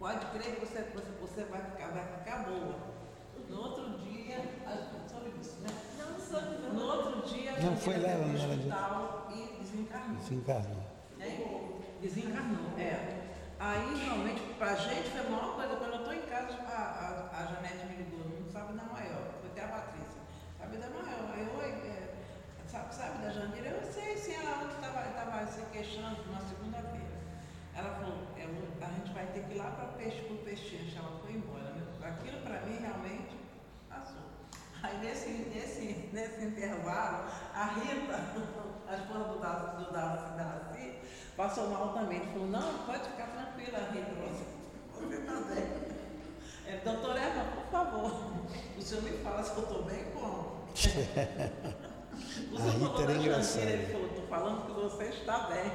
[0.00, 2.76] Pode crer que você, você, você vai, ficar, vai ficar boa.
[3.48, 5.68] No outro dia, a, sabe disso, né?
[5.98, 9.62] Não, sabe No outro dia, a Não, foi lá, não pro era de- hospital e
[9.62, 10.16] desencarnou.
[10.16, 10.82] Desencarnou.
[11.18, 11.80] Né?
[12.00, 13.18] Desencarnou, é.
[13.60, 15.76] Aí, realmente, pra gente foi a maior coisa.
[15.76, 19.22] Quando eu tô em casa, a, a, a Janete me ligou, não sabe da maior,
[19.40, 20.20] foi até a Patrícia.
[20.58, 21.32] Sabe da maior?
[21.34, 22.14] Aí, oi, é,
[22.90, 23.68] sabe, da Jandira?
[23.68, 27.18] Eu sei, sim, ela ontem estava se queixando na segunda-feira.
[27.74, 28.44] Ela falou, é,
[28.84, 30.94] a gente vai ter que ir lá para peixe, pro peixe.
[30.96, 31.70] Ela foi embora.
[31.70, 31.82] né?
[32.02, 33.38] Aquilo para mim realmente
[36.12, 37.24] nesse intervalo,
[37.54, 38.20] a Rita,
[38.88, 40.92] a esposa do Darcy, do Darcy,
[41.36, 42.20] passou mal também.
[42.20, 44.44] Falou, não, pode ficar tranquila, Rita, você,
[44.94, 45.88] você tá bem.
[46.66, 48.32] É, doutor Eva, por favor,
[48.76, 50.58] o senhor me fala se eu estou bem como?
[52.56, 53.70] a Rita era engraçada.
[53.70, 55.70] Ele falou, estou falando que você está bem.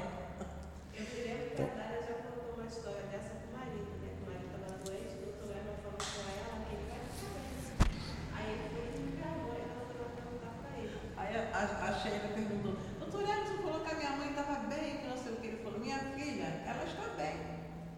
[0.93, 4.09] Eu queria que a Natália já contou uma história dessa com o marido, né?
[4.13, 7.89] O marido estava doente, o doutor Eva falou com ela que ele vai ficar bem.
[8.35, 10.95] Aí ele foi e gravou e ela foi perguntar para ele.
[11.17, 14.55] Aí a, a, a Sheila perguntou, doutor Eva, você falou que a minha mãe estava
[14.67, 15.47] bem, que não sei o que.
[15.47, 17.35] Ele falou, minha filha, ela está bem.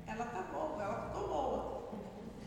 [0.08, 1.76] Ela está boa, ela ficou boa.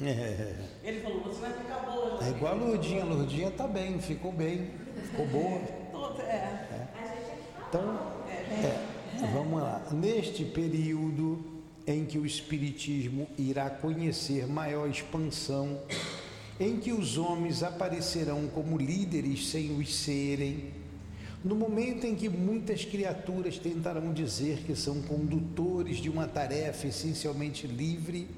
[0.00, 0.54] É.
[0.88, 2.24] Ele falou, você vai ficar boa.
[2.24, 4.70] É igual a Lourdinha, a Lourdinha tá bem, ficou bem,
[5.02, 5.77] ficou boa.
[5.98, 6.68] Todo, é.
[7.68, 8.00] Então,
[8.62, 9.82] é, vamos lá.
[9.90, 11.44] Neste período
[11.86, 15.80] em que o Espiritismo irá conhecer maior expansão,
[16.60, 20.72] em que os homens aparecerão como líderes sem os serem,
[21.42, 27.66] no momento em que muitas criaturas tentarão dizer que são condutores de uma tarefa essencialmente
[27.66, 28.28] livre,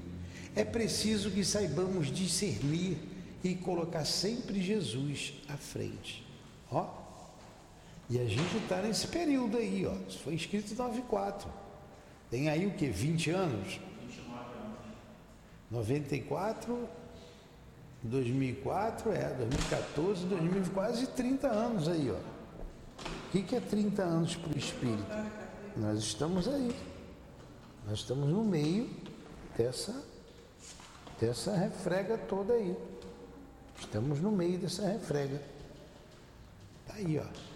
[0.55, 2.97] é preciso que saibamos discernir
[3.43, 6.25] e colocar sempre Jesus à frente.
[6.71, 7.00] Ó,
[8.11, 9.93] e a gente está nesse período aí, ó.
[10.05, 11.49] Isso foi escrito em 94.
[12.29, 12.89] Tem aí o que?
[12.89, 13.79] 20 anos?
[15.71, 16.89] 94,
[18.03, 22.17] 2004, é, 2014, 2000, quase 30 anos aí, ó.
[23.07, 25.05] O que, que é 30 anos para o espírito?
[25.77, 26.75] Nós estamos aí.
[27.87, 28.89] Nós estamos no meio
[29.57, 30.03] dessa
[31.17, 32.75] dessa refrega toda aí.
[33.79, 35.41] Estamos no meio dessa refrega.
[36.85, 37.50] Tá aí, ó.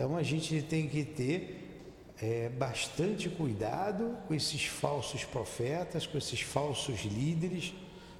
[0.00, 1.84] Então a gente tem que ter
[2.22, 7.74] é, bastante cuidado com esses falsos profetas, com esses falsos líderes,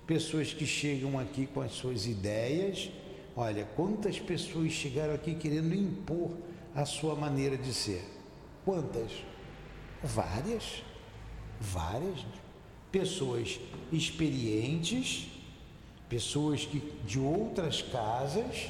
[0.06, 2.90] pessoas que chegam aqui com as suas ideias.
[3.34, 6.32] Olha, quantas pessoas chegaram aqui querendo impor
[6.74, 8.04] a sua maneira de ser?
[8.62, 9.12] Quantas?
[10.04, 10.82] Várias.
[11.58, 12.26] Várias
[12.92, 13.58] pessoas
[13.90, 15.30] experientes,
[16.10, 18.68] pessoas que, de outras casas,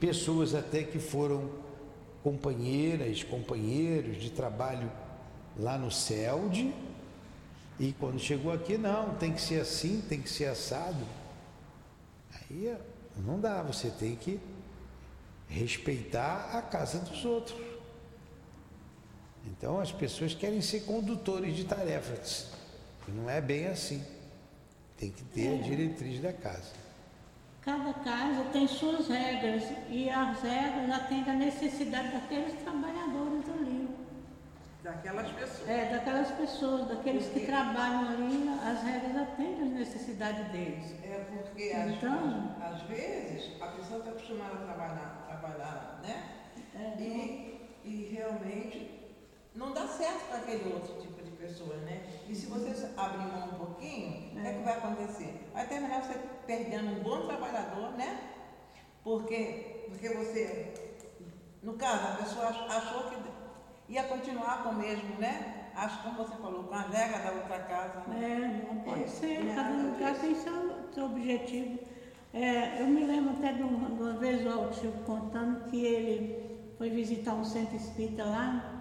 [0.00, 1.60] pessoas até que foram
[2.22, 4.90] companheiras, companheiros de trabalho
[5.56, 6.72] lá no CELD,
[7.78, 11.04] e quando chegou aqui, não, tem que ser assim, tem que ser assado.
[12.32, 12.76] Aí
[13.16, 14.38] não dá, você tem que
[15.48, 17.60] respeitar a casa dos outros.
[19.46, 22.48] Então as pessoas querem ser condutores de tarefas.
[23.08, 24.02] Não é bem assim.
[24.96, 26.81] Tem que ter a diretriz da casa.
[27.62, 33.88] Cada casa tem suas regras e as regras atendem à necessidade daqueles trabalhadores ali.
[34.82, 35.68] Daquelas pessoas.
[35.68, 37.40] É, daquelas pessoas, daqueles porque...
[37.40, 40.92] que trabalham ali, as regras atendem às necessidades deles.
[41.04, 46.24] É porque então, às, às vezes a pessoa está acostumada a trabalhar, trabalhar né?
[46.74, 48.90] É, e, e realmente
[49.54, 52.02] não dá certo para aquele outro tipo pessoas, né?
[52.28, 54.42] E se você abrir mão um pouquinho, o é.
[54.42, 55.41] que, é que vai acontecer?
[55.52, 58.18] Vai terminar você perdendo um bom trabalhador, né?
[59.04, 60.72] Porque, porque você,
[61.62, 65.70] no caso, a pessoa achou que ia continuar com o mesmo, né?
[65.74, 68.00] Acho como você falou, com a regra da outra casa.
[68.08, 68.64] Né?
[68.64, 71.78] É, não pode é, ser, cada lugar tem seu, seu objetivo.
[72.32, 76.60] É, eu me lembro até de uma, de uma vez o Altil contando que ele
[76.78, 78.72] foi visitar um centro espírita lá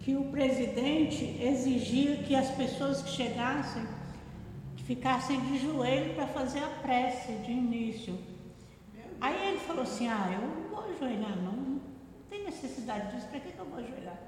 [0.00, 3.82] que o presidente exigia que as pessoas que chegassem
[4.90, 8.18] ficassem de joelho para fazer a prece de início.
[9.20, 11.80] Aí ele falou assim, ah, eu não vou ajoelhar não, não
[12.28, 14.18] tem necessidade disso, para que, que eu vou ajoelhar?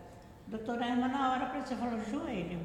[0.46, 2.61] Doutora Emma na hora para você falou, joelho.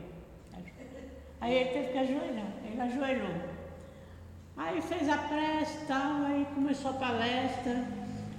[1.41, 3.35] Aí ele teve que ajoelhar, ele ajoelhou.
[4.55, 7.83] Aí fez a prece e tal, aí começou a palestra.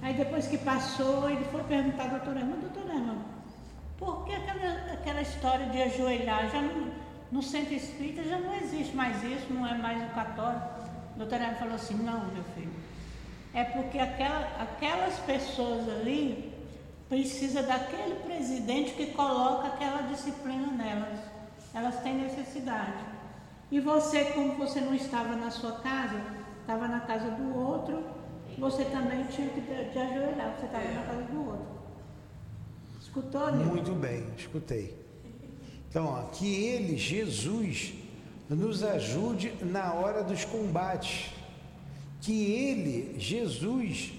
[0.01, 3.17] Aí depois que passou, ele foi perguntar à doutora Emma, doutora Emma,
[3.97, 9.23] porque aquela, aquela história de ajoelhar, já no, no centro espírita já não existe mais
[9.23, 10.65] isso, não é mais o católico.
[11.13, 12.71] A doutora falou assim, não, meu filho,
[13.53, 16.53] é porque aquela, aquelas pessoas ali
[17.07, 21.19] precisa daquele presidente que coloca aquela disciplina nelas.
[21.73, 23.05] Elas têm necessidade.
[23.71, 26.19] E você, como você não estava na sua casa,
[26.61, 28.03] estava na casa do outro,
[28.57, 31.79] você também tinha que te ajoelhar, você estava na casa do outro.
[32.99, 33.67] Escutou, Nil?
[33.67, 34.98] Muito bem, escutei.
[35.89, 37.93] Então, ó, que ele, Jesus,
[38.47, 41.31] nos ajude na hora dos combates.
[42.21, 44.13] Que ele, Jesus,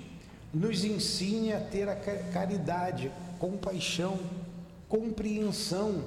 [0.52, 4.18] nos ensine a ter a caridade, compaixão,
[4.88, 6.02] compreensão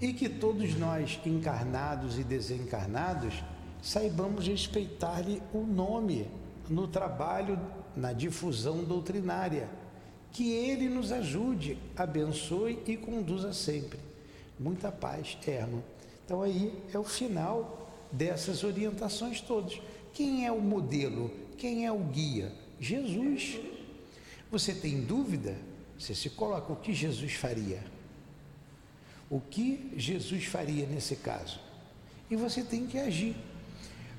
[0.00, 3.34] e que todos nós, encarnados e desencarnados,
[3.80, 6.26] saibamos respeitar-lhe o nome
[6.68, 7.58] no trabalho
[7.96, 9.68] na difusão doutrinária.
[10.32, 14.07] Que Ele nos ajude, abençoe e conduza sempre.
[14.58, 15.82] Muita paz, Herman.
[16.24, 19.80] Então aí é o final dessas orientações todas.
[20.12, 21.30] Quem é o modelo?
[21.56, 22.52] Quem é o guia?
[22.80, 23.58] Jesus.
[24.50, 25.56] Você tem dúvida?
[25.98, 27.82] Você se coloca o que Jesus faria?
[29.30, 31.60] O que Jesus faria nesse caso?
[32.30, 33.36] E você tem que agir.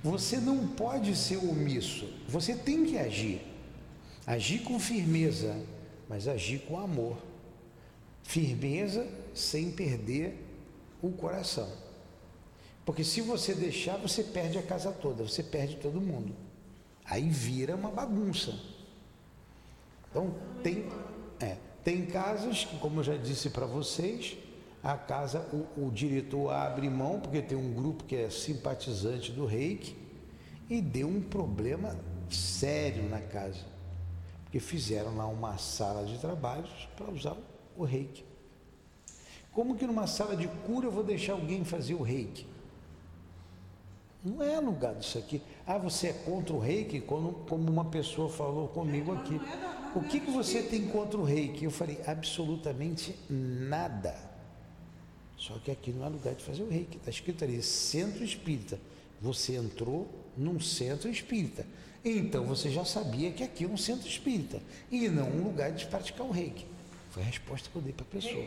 [0.03, 2.07] Você não pode ser omisso.
[2.27, 3.41] Você tem que agir.
[4.25, 5.61] Agir com firmeza,
[6.07, 7.17] mas agir com amor.
[8.23, 10.45] Firmeza sem perder
[11.01, 11.69] o coração.
[12.85, 16.33] Porque se você deixar, você perde a casa toda, você perde todo mundo.
[17.05, 18.53] Aí vira uma bagunça.
[20.09, 20.87] Então, tem,
[21.39, 24.37] é, tem casas que, como eu já disse para vocês,
[24.81, 29.45] a casa, o, o, diretor abre mão, porque tem um grupo que é simpatizante do
[29.45, 29.95] reiki,
[30.69, 31.95] e deu um problema
[32.29, 33.65] sério na casa.
[34.43, 37.37] Porque fizeram lá uma sala de trabalhos para usar
[37.77, 38.23] o reiki.
[39.59, 42.47] Como que numa sala de cura eu vou deixar alguém fazer o reiki?
[44.23, 45.41] Não é lugar disso aqui.
[45.67, 47.01] Ah, você é contra o reiki?
[47.01, 49.37] Como, como uma pessoa falou comigo aqui.
[49.93, 51.65] O que, que você tem contra o reiki?
[51.65, 54.15] Eu falei, absolutamente nada.
[55.35, 56.95] Só que aqui não é lugar de fazer o reiki.
[56.95, 58.79] Está escrito ali, centro espírita.
[59.21, 60.07] Você entrou
[60.37, 61.67] num centro espírita.
[62.05, 64.61] Então você já sabia que aqui é um centro espírita.
[64.89, 66.65] E não um lugar de praticar o reiki.
[67.09, 68.45] Foi a resposta que eu dei para a pessoa.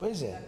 [0.00, 0.42] Pois é.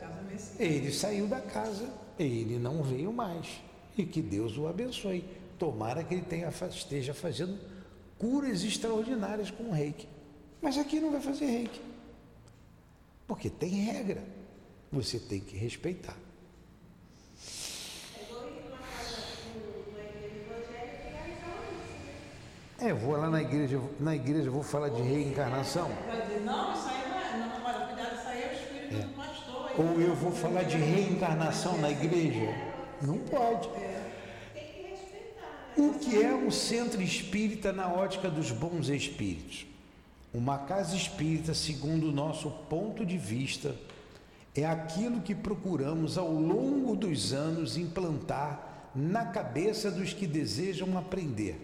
[0.58, 1.86] Ele saiu da casa,
[2.18, 3.60] ele não veio mais
[3.96, 5.24] e que Deus o abençoe.
[5.58, 7.58] Tomara que ele tenha, esteja fazendo
[8.18, 10.08] curas extraordinárias com o reiki.
[10.60, 11.80] Mas aqui não vai fazer reiki.
[13.26, 14.24] Porque tem regra.
[14.90, 16.16] Você tem que respeitar.
[22.78, 25.88] É, eu vou lá na igreja, na igreja vou falar de reencarnação.
[26.44, 27.01] Não, isso aí
[29.78, 32.54] Ou eu vou falar de reencarnação na igreja.
[33.00, 33.68] Não pode.
[35.76, 39.66] O que é um centro espírita na ótica dos bons espíritos?
[40.32, 43.74] Uma casa espírita, segundo o nosso ponto de vista,
[44.54, 51.56] é aquilo que procuramos ao longo dos anos implantar na cabeça dos que desejam aprender.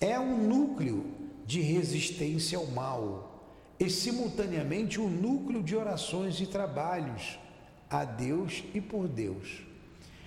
[0.00, 1.04] É um núcleo
[1.46, 3.31] de resistência ao mal
[3.78, 7.38] e, simultaneamente, um núcleo de orações e trabalhos
[7.90, 9.62] a Deus e por Deus.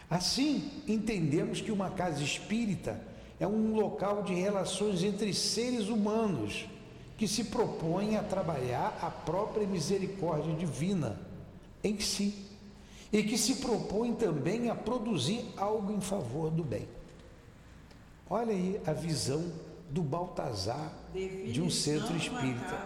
[0.10, 3.02] Assim, entendemos que uma casa espírita
[3.40, 6.68] é um local de relações entre seres humanos
[7.18, 11.20] que se propõe a trabalhar a própria misericórdia divina
[11.84, 12.46] em si
[13.12, 16.88] e que se propõe também a produzir algo em favor do bem.
[18.30, 19.52] Olha aí a visão
[19.96, 22.78] do Baltazar de um centro Definição espírita.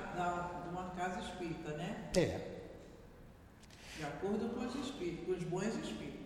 [0.64, 2.08] De uma casa espírita, né?
[2.16, 2.40] É,
[3.98, 6.20] De acordo com os espíritos, com os bons espíritos.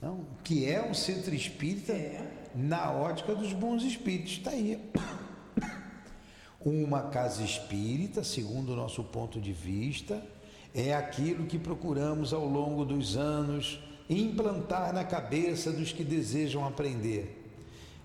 [0.00, 2.48] não, que é um centro espírita É.
[2.54, 4.32] na ótica dos bons espíritos.
[4.32, 4.80] Está aí.
[6.64, 10.26] Uma casa espírita, segundo o nosso ponto de vista,
[10.74, 17.43] é aquilo que procuramos ao longo dos anos implantar na cabeça dos que desejam aprender.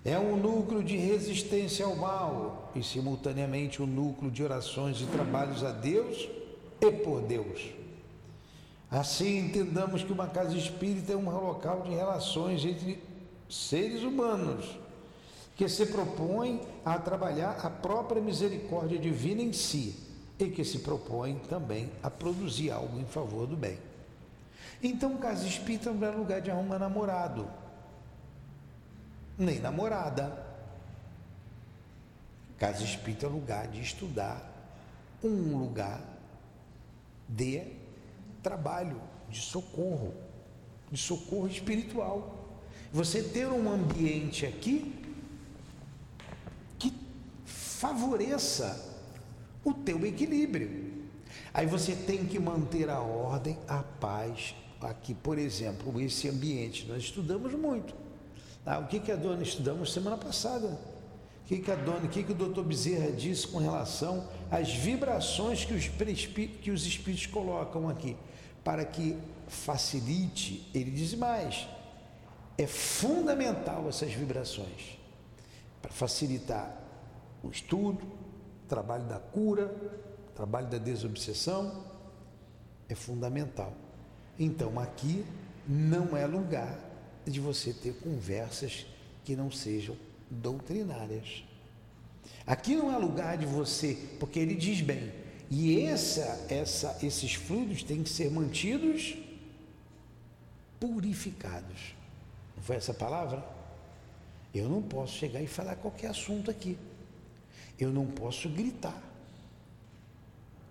[0.04, 5.62] É um núcleo de resistência ao mal e, simultaneamente, um núcleo de orações e trabalhos
[5.62, 6.28] a Deus
[6.80, 7.70] e por Deus.
[8.90, 13.00] Assim, entendamos que uma casa espírita é um local de relações entre
[13.48, 14.78] seres humanos
[15.54, 19.94] que se propõe a trabalhar a própria misericórdia divina em si
[20.38, 23.78] e que se propõe também a produzir algo em favor do bem.
[24.82, 27.46] Então, casa espírita não é lugar de arrumar namorado,
[29.40, 30.46] nem namorada.
[32.58, 34.46] Casa espírita é lugar de estudar,
[35.24, 36.00] um lugar
[37.28, 37.62] de
[38.42, 40.14] trabalho, de socorro,
[40.90, 42.36] de socorro espiritual.
[42.92, 44.94] Você ter um ambiente aqui
[46.78, 46.92] que
[47.46, 48.98] favoreça
[49.64, 50.90] o teu equilíbrio.
[51.54, 54.54] Aí você tem que manter a ordem, a paz.
[54.80, 57.94] Aqui, por exemplo, esse ambiente, nós estudamos muito.
[58.64, 60.66] Ah, o que, que a dona estudamos semana passada?
[60.66, 64.72] O que, que a dona, o que, que o doutor Bezerra disse com relação às
[64.72, 68.16] vibrações que os, que os espíritos colocam aqui,
[68.62, 71.66] para que facilite, ele diz mais,
[72.56, 74.98] é fundamental essas vibrações
[75.80, 76.76] para facilitar
[77.42, 79.74] o estudo, o trabalho da cura,
[80.28, 81.84] o trabalho da desobsessão,
[82.88, 83.72] é fundamental.
[84.38, 85.24] Então aqui
[85.66, 86.89] não é lugar
[87.30, 88.86] de você ter conversas
[89.24, 89.96] que não sejam
[90.30, 91.44] doutrinárias.
[92.46, 95.12] Aqui não é lugar de você, porque ele diz bem.
[95.50, 99.16] E essa, essa, esses fluidos têm que ser mantidos
[100.78, 101.94] purificados.
[102.56, 103.44] Não foi essa palavra?
[104.54, 106.78] Eu não posso chegar e falar qualquer assunto aqui.
[107.78, 109.00] Eu não posso gritar.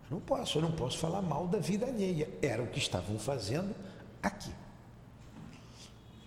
[0.09, 2.29] Eu não posso, eu não posso falar mal da vida alheia.
[2.41, 3.75] Era o que estavam fazendo
[4.21, 4.51] aqui.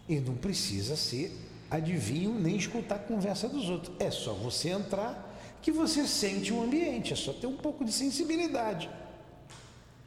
[0.09, 1.32] E não precisa ser
[1.70, 3.94] adivinho nem escutar a conversa dos outros.
[3.98, 5.30] É só você entrar
[5.62, 8.90] que você sente o ambiente, é só ter um pouco de sensibilidade.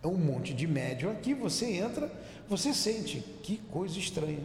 [0.03, 2.11] É um monte de médium aqui, você entra,
[2.47, 4.43] você sente que coisa estranha.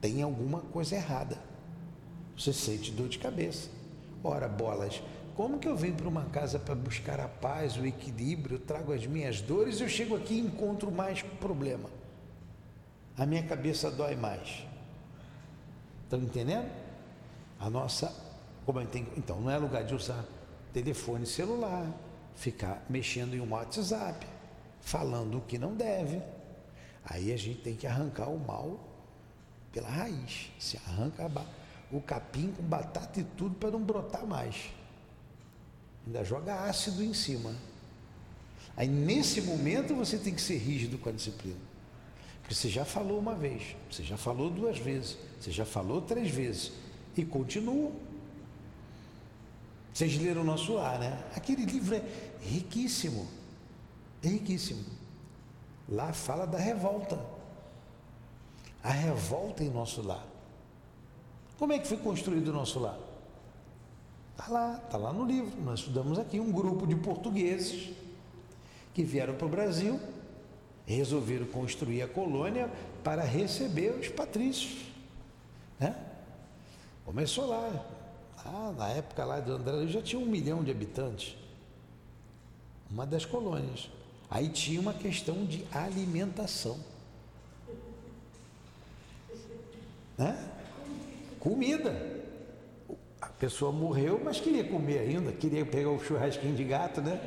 [0.00, 1.38] Tem alguma coisa errada.
[2.36, 3.68] Você sente dor de cabeça.
[4.24, 5.00] Ora, bolas,
[5.36, 8.92] como que eu venho para uma casa para buscar a paz, o equilíbrio, eu trago
[8.92, 11.88] as minhas dores, eu chego aqui e encontro mais problema.
[13.18, 14.64] A minha cabeça dói mais.
[16.04, 16.70] Estão entendendo?
[17.58, 18.14] A nossa.
[18.64, 20.24] Como tem, então, não é lugar de usar
[20.72, 21.90] telefone celular,
[22.36, 24.26] ficar mexendo em um WhatsApp,
[24.80, 26.22] falando o que não deve.
[27.04, 28.78] Aí a gente tem que arrancar o mal
[29.72, 30.52] pela raiz.
[30.58, 31.28] Se arranca
[31.90, 34.70] o capim com batata e tudo para não brotar mais.
[36.06, 37.52] Ainda joga ácido em cima.
[38.76, 41.67] Aí nesse momento você tem que ser rígido com a disciplina.
[42.48, 46.30] Porque você já falou uma vez, você já falou duas vezes, você já falou três
[46.30, 46.72] vezes
[47.14, 47.92] e continua.
[49.92, 51.22] Vocês leram o nosso lar, né?
[51.36, 52.02] Aquele livro é
[52.40, 53.28] riquíssimo.
[54.22, 54.82] É riquíssimo.
[55.86, 57.22] Lá fala da revolta.
[58.82, 60.26] A revolta em nosso lar.
[61.58, 62.98] Como é que foi construído o nosso lar?
[64.30, 65.60] Está lá, está lá no livro.
[65.60, 67.90] Nós estudamos aqui um grupo de portugueses
[68.94, 70.00] que vieram para o Brasil,
[70.94, 72.70] resolveram construir a colônia
[73.04, 74.84] para receber os patrícios.
[75.78, 75.94] Né?
[77.04, 77.86] Começou lá.
[78.76, 81.36] Na época lá de André já tinha um milhão de habitantes.
[82.90, 83.90] Uma das colônias.
[84.30, 86.78] Aí tinha uma questão de alimentação.
[90.16, 90.50] Né?
[91.38, 92.18] Comida
[93.38, 97.20] pessoa morreu, mas queria comer ainda, queria pegar o churrasquinho de gato, né?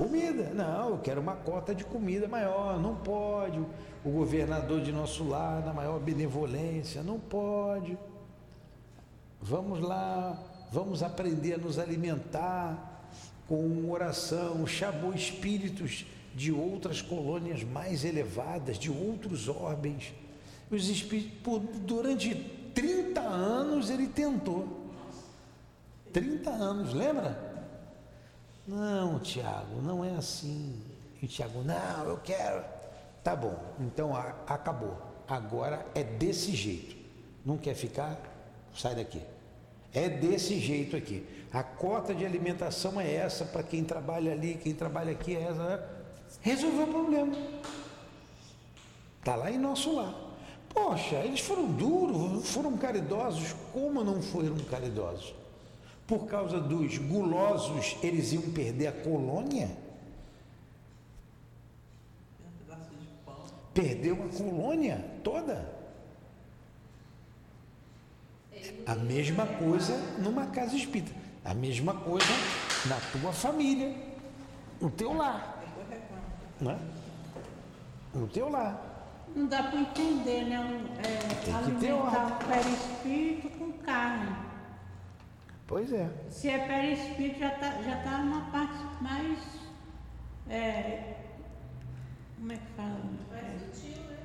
[0.00, 0.50] Comida.
[0.54, 2.80] Não, eu quero uma cota de comida maior.
[2.80, 3.58] Não pode.
[4.02, 7.98] O governador de nosso lar, na maior benevolência, não pode.
[9.42, 10.42] Vamos lá,
[10.72, 13.10] vamos aprender a nos alimentar
[13.46, 20.14] com oração, chamou espíritos de outras colônias mais elevadas, de outros ordens.
[20.70, 22.34] Os espíritos, por, durante
[22.74, 24.80] 30 anos ele tentou.
[26.10, 27.49] 30 anos, lembra?
[28.70, 30.80] Não, Tiago, não é assim.
[31.20, 32.62] E o Tiago, não, eu quero.
[33.22, 34.96] Tá bom, então a, acabou.
[35.26, 36.96] Agora é desse jeito.
[37.44, 38.16] Não quer ficar?
[38.72, 39.20] Sai daqui.
[39.92, 41.26] É desse jeito aqui.
[41.52, 45.90] A cota de alimentação é essa para quem trabalha ali, quem trabalha aqui é essa.
[46.40, 47.32] Resolveu o problema.
[49.18, 50.14] Está lá em nosso lar.
[50.68, 53.52] Poxa, eles foram duros, foram caridosos.
[53.72, 55.39] Como não foram caridosos?
[56.10, 59.70] Por causa dos gulosos, eles iam perder a colônia?
[63.72, 65.72] Perdeu a colônia toda.
[68.84, 71.12] A mesma coisa numa casa espírita.
[71.44, 72.26] A mesma coisa
[72.86, 73.94] na tua família,
[74.80, 75.62] no teu lar.
[76.60, 76.76] Né?
[78.12, 79.22] No teu lar.
[79.36, 80.58] Não dá para entender, né?
[81.06, 84.49] É, alimentar o perispírito com carne.
[85.70, 86.10] Pois é.
[86.28, 89.38] Se é perispírito, já está já tá numa parte mais.
[90.48, 91.14] É,
[92.36, 93.00] como é que fala?
[93.30, 94.18] Mais sutil, né?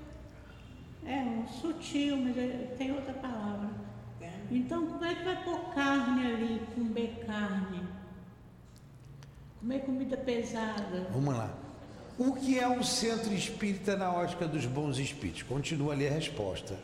[1.06, 3.70] É, um sutil, mas é, tem outra palavra.
[4.50, 7.84] Então, como é que vai pôr carne ali, comer carne?
[9.60, 11.08] Comer comida pesada?
[11.12, 11.54] Vamos lá.
[12.18, 15.44] O que é um centro espírita na ótica dos bons espíritos?
[15.44, 16.76] Continua ali a resposta.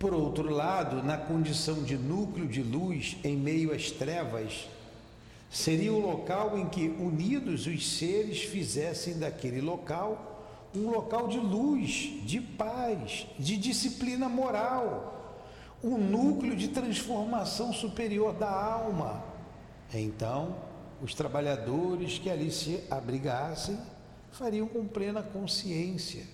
[0.00, 4.66] Por outro lado, na condição de núcleo de luz em meio às trevas,
[5.50, 10.26] seria o local em que, unidos, os seres fizessem daquele local
[10.74, 15.36] um local de luz, de paz, de disciplina moral,
[15.84, 19.22] um núcleo de transformação superior da alma.
[19.92, 20.56] Então,
[21.02, 23.78] os trabalhadores que ali se abrigassem
[24.32, 26.24] fariam com plena consciência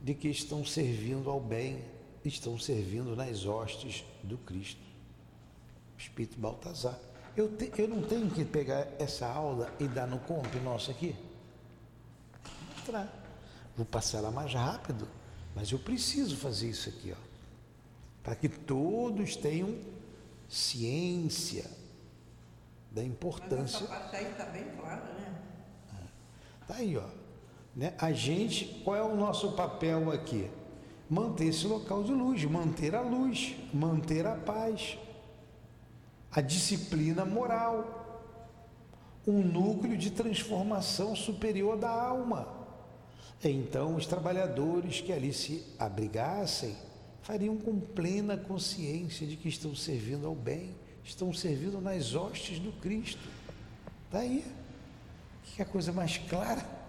[0.00, 1.84] de que estão servindo ao bem
[2.24, 4.80] estão servindo nas hostes do Cristo.
[5.96, 6.98] Espírito Baltazar.
[7.36, 11.14] Eu, te, eu não tenho que pegar essa aula e dar no comp nosso aqui?
[12.86, 13.08] Vou
[13.76, 15.08] Vou passar ela mais rápido,
[15.54, 17.30] mas eu preciso fazer isso aqui, ó.
[18.22, 19.78] Para que todos tenham
[20.48, 21.70] ciência
[22.90, 23.80] da importância.
[23.80, 25.40] Mas essa parte aí está bem clara, né?
[26.66, 27.08] Tá aí, ó.
[27.74, 27.94] Né?
[27.98, 30.50] A gente, qual é o nosso papel aqui?
[31.10, 34.96] Manter esse local de luz, manter a luz, manter a paz,
[36.30, 38.00] a disciplina moral,
[39.26, 42.48] um núcleo de transformação superior da alma.
[43.42, 46.76] Então, os trabalhadores que ali se abrigassem
[47.22, 52.70] fariam com plena consciência de que estão servindo ao bem, estão servindo nas hostes do
[52.72, 53.28] Cristo.
[54.06, 54.44] Está aí.
[55.42, 56.79] Que é a coisa mais clara.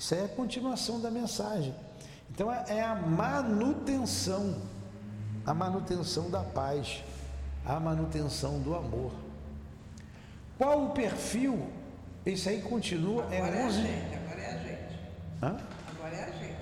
[0.00, 1.74] Isso aí é a continuação da mensagem.
[2.30, 4.56] Então é, é a manutenção,
[5.44, 7.04] a manutenção da paz,
[7.66, 9.12] a manutenção do amor.
[10.56, 11.68] Qual o perfil?
[12.24, 13.24] Isso aí continua.
[13.24, 13.82] Agora é, é a 11.
[13.82, 14.98] gente, agora é a gente.
[15.42, 15.60] Hã?
[15.94, 16.56] Agora é a gente.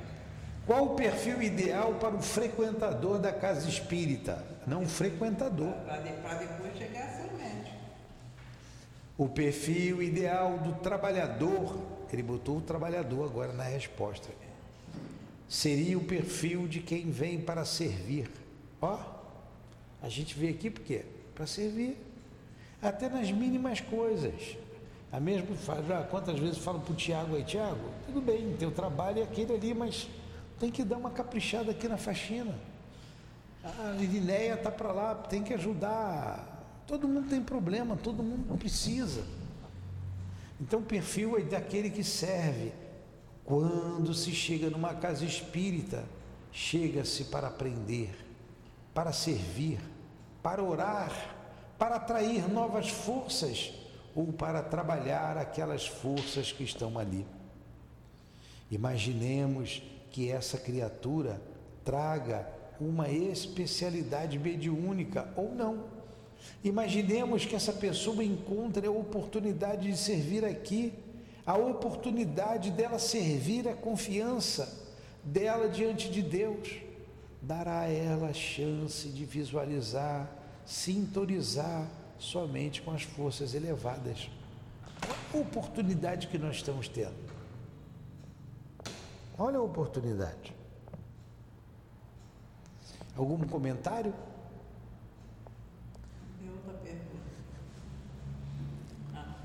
[0.67, 4.45] Qual o perfil ideal para o frequentador da casa espírita?
[4.67, 5.75] Não frequentador.
[5.87, 7.18] Para depois chegar.
[9.19, 11.77] O perfil ideal do trabalhador,
[12.13, 14.29] ele botou o trabalhador agora na resposta.
[15.49, 18.31] Seria o perfil de quem vem para servir.
[18.81, 18.97] Ó,
[20.01, 21.05] a gente veio aqui por quê?
[21.35, 21.97] Para servir.
[22.81, 24.57] Até nas mínimas coisas.
[25.11, 28.71] A mesma faz, ah, quantas vezes falo para o Tiago aí, Tiago, tudo bem, teu
[28.71, 30.07] trabalho é aquele ali, mas
[30.61, 32.55] tem que dar uma caprichada aqui na faxina.
[33.65, 36.58] A Irineia está para lá, tem que ajudar.
[36.89, 39.23] Todo mundo tem problema, todo mundo precisa.
[40.59, 42.73] Então, o perfil é daquele que serve.
[43.45, 46.07] Quando se chega numa casa espírita,
[46.51, 48.11] chega-se para aprender,
[48.95, 49.79] para servir,
[50.43, 51.13] para orar,
[51.79, 53.71] para atrair novas forças
[54.15, 57.27] ou para trabalhar aquelas forças que estão ali.
[58.71, 61.41] Imaginemos que essa criatura
[61.85, 62.49] traga
[62.81, 65.98] uma especialidade mediúnica ou não.
[66.63, 70.93] Imaginemos que essa pessoa encontre a oportunidade de servir aqui,
[71.47, 74.87] a oportunidade dela servir a confiança
[75.25, 76.77] dela diante de Deus,
[77.41, 80.31] dará a ela a chance de visualizar,
[80.67, 81.89] sintonizar
[82.19, 84.29] somente com as forças elevadas.
[85.33, 87.29] Olha a oportunidade que nós estamos tendo.
[89.39, 90.53] Olha a oportunidade.
[93.17, 94.13] Algum comentário?
[96.41, 97.19] Tem outra pergunta.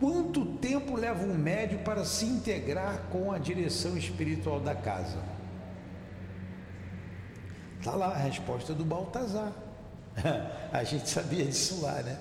[0.04, 5.18] Quanto tempo leva um médio para se integrar com a direção espiritual da casa?
[7.80, 9.54] Está lá a resposta do Baltazar.
[10.74, 12.18] A gente sabia disso lá, né?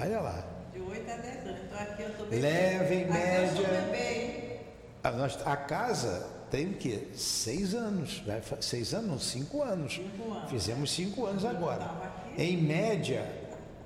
[0.00, 0.44] Olha lá.
[0.72, 1.60] De 8 a 10 anos.
[1.64, 2.42] Então aqui eu estou bebê.
[2.42, 4.60] Leva em média- bebê?
[5.04, 7.06] A, nós- a casa tem o quê?
[7.14, 8.20] Seis anos.
[8.42, 9.08] Fa- seis anos?
[9.08, 9.94] Não, cinco anos.
[9.94, 10.50] Cinco anos.
[10.50, 11.88] Fizemos cinco anos agora.
[12.36, 13.24] Em média,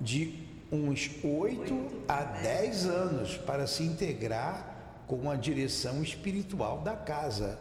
[0.00, 0.43] de
[0.74, 4.74] uns oito a dez anos para se integrar
[5.06, 7.58] com a direção espiritual da casa.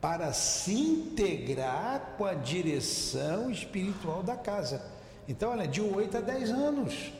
[0.00, 4.82] Para se integrar com a direção espiritual da casa.
[5.26, 7.12] Então, olha, de 8 a 10 anos.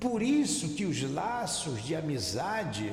[0.00, 2.92] Por isso que os laços de amizade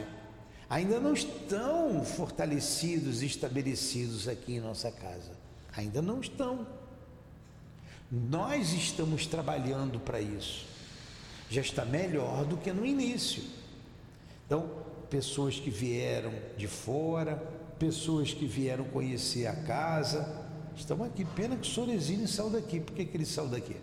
[0.70, 5.32] ainda não estão fortalecidos estabelecidos aqui em nossa casa.
[5.76, 6.68] Ainda não estão.
[8.16, 10.68] Nós estamos trabalhando para isso.
[11.50, 13.42] Já está melhor do que no início.
[14.46, 14.70] Então,
[15.10, 17.38] pessoas que vieram de fora,
[17.80, 21.26] pessoas que vieram conhecer a casa, estão aqui.
[21.26, 22.80] Pena que o Sorezini saiu daqui.
[22.80, 23.78] Por que, que ele saiu daqui?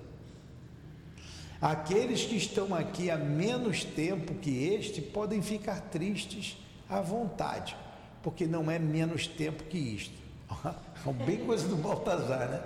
[1.61, 6.57] Aqueles que estão aqui há menos tempo que este podem ficar tristes
[6.89, 7.77] à vontade,
[8.23, 10.15] porque não é menos tempo que isto.
[11.27, 12.63] Bem coisa do Baltazar, né?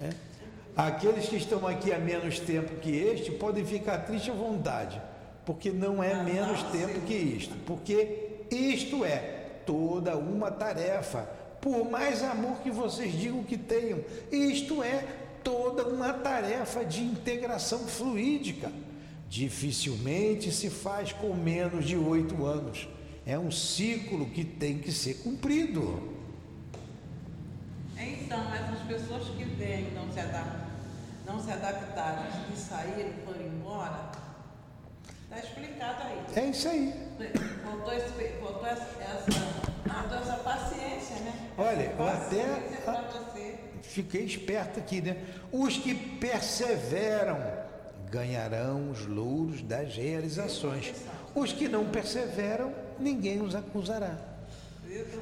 [0.00, 0.27] É.
[0.78, 5.02] Aqueles que estão aqui há menos tempo que este podem ficar tristes à vontade,
[5.44, 9.16] porque não é menos tempo que isto, porque isto é
[9.66, 11.28] toda uma tarefa.
[11.60, 13.98] Por mais amor que vocês digam que tenham,
[14.30, 15.04] isto é
[15.42, 18.70] toda uma tarefa de integração fluídica.
[19.28, 22.88] Dificilmente se faz com menos de oito anos.
[23.26, 26.16] É um ciclo que tem que ser cumprido.
[27.98, 30.67] Então, mas as pessoas que vêm não se adaptam,
[31.28, 34.10] não se adaptaram e saíram, foram embora,
[35.24, 36.24] está explicado aí.
[36.34, 36.94] É isso aí.
[37.62, 39.40] Faltou, esse, faltou essa, essa,
[39.86, 41.50] faltou essa paciência, né?
[41.58, 42.78] Olha, eu até-.
[43.82, 45.22] Fiquei esperto aqui, né?
[45.52, 47.38] Os que perseveram
[48.10, 50.92] ganharão os louros das realizações.
[51.34, 54.16] Os que não perseveram, ninguém os acusará.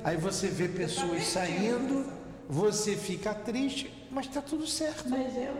[0.04, 2.06] Aí você vê pessoas saindo,
[2.48, 5.08] você fica triste, mas está tudo certo.
[5.08, 5.54] Mas eu,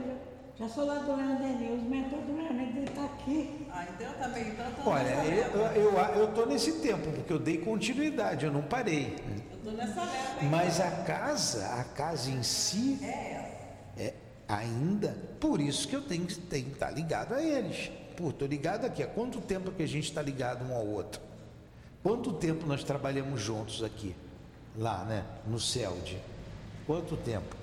[0.59, 3.67] Já sou lá do Leandro Denis, os mentores do Leandro Denis tá aqui.
[3.71, 7.13] Ah, então eu também, então eu tô Olha, nessa eu, eu, eu tô nesse tempo,
[7.13, 9.17] porque eu dei continuidade, eu não parei.
[9.53, 10.43] Eu tô nessa leva.
[10.51, 13.07] Mas a casa, a casa em si, É
[13.97, 14.03] essa.
[14.03, 14.15] é
[14.49, 17.91] ainda, por isso que eu tenho que tenho que estar ligado a eles.
[18.17, 19.03] Pô, tô ligado aqui.
[19.03, 21.21] Há quanto tempo que a gente está ligado um ao outro?
[22.03, 24.17] Quanto tempo nós trabalhamos juntos aqui?
[24.79, 25.23] Lá, né?
[25.47, 26.17] No CELD.
[26.87, 27.55] Quanto tempo?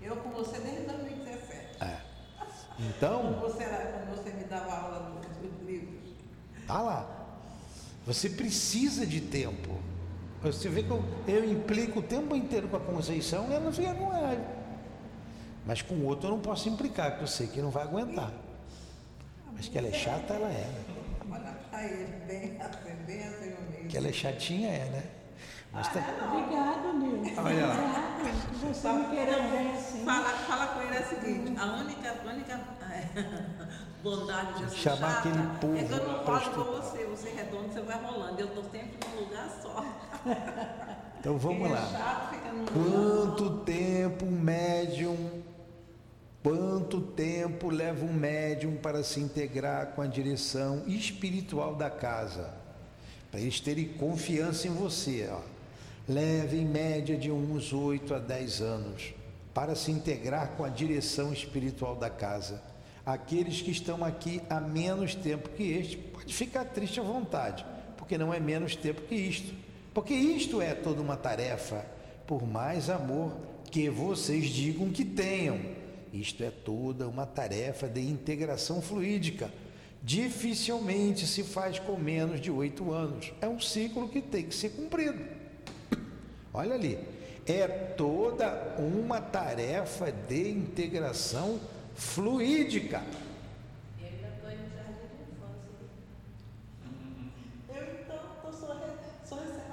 [0.00, 1.11] Eu com você desde 2017.
[2.78, 2.82] É.
[2.82, 6.10] Quando Então, você, quando você me dava aula dos, livros.
[6.66, 7.18] tá lá.
[8.06, 9.78] Você precisa de tempo.
[10.42, 13.72] Você vê que eu, eu implico o tempo inteiro com a Conceição e ela não
[13.72, 14.62] fica com ela.
[15.64, 18.32] Mas com o outro eu não posso implicar, porque eu sei que não vai aguentar.
[19.52, 20.68] Mas que ela é chata, ela é.
[21.30, 22.58] Olha pra ele, bem
[23.06, 23.86] bem.
[23.88, 25.04] Que ela é chatinha, é, né?
[25.72, 26.00] Mas tá...
[26.30, 27.40] Obrigado, Nilson.
[27.40, 27.74] Olha lá.
[27.74, 28.12] Obrigado
[28.62, 30.04] você me querer ver assim.
[30.04, 32.60] Fala, fala com ele é o seguinte, a única, única
[32.90, 33.08] é,
[34.02, 37.72] bondade de Chamar aquele povo é que eu não falo com você, você é redondo,
[37.72, 38.40] você vai rolando.
[38.40, 39.84] Eu estou sempre num lugar só.
[41.22, 41.86] Então vamos é lá.
[41.86, 45.42] chato lugar Quanto tempo um médium,
[46.42, 52.52] quanto tempo leva um médium para se integrar com a direção espiritual da casa?
[53.30, 55.30] Para eles terem confiança em você.
[55.32, 55.51] Ó.
[56.08, 59.14] Leva em média de uns 8 a 10 anos
[59.54, 62.60] para se integrar com a direção espiritual da casa.
[63.06, 67.64] Aqueles que estão aqui há menos tempo que este, pode ficar triste à vontade,
[67.96, 69.54] porque não é menos tempo que isto.
[69.94, 71.86] Porque isto é toda uma tarefa,
[72.26, 73.36] por mais amor
[73.70, 75.60] que vocês digam que tenham.
[76.12, 79.52] Isto é toda uma tarefa de integração fluídica.
[80.02, 83.32] Dificilmente se faz com menos de oito anos.
[83.40, 85.41] É um ciclo que tem que ser cumprido.
[86.54, 86.98] Olha ali,
[87.46, 91.58] é toda uma tarefa de integração
[91.94, 93.02] fluídica.
[94.00, 94.50] Estou
[99.30, 99.72] então.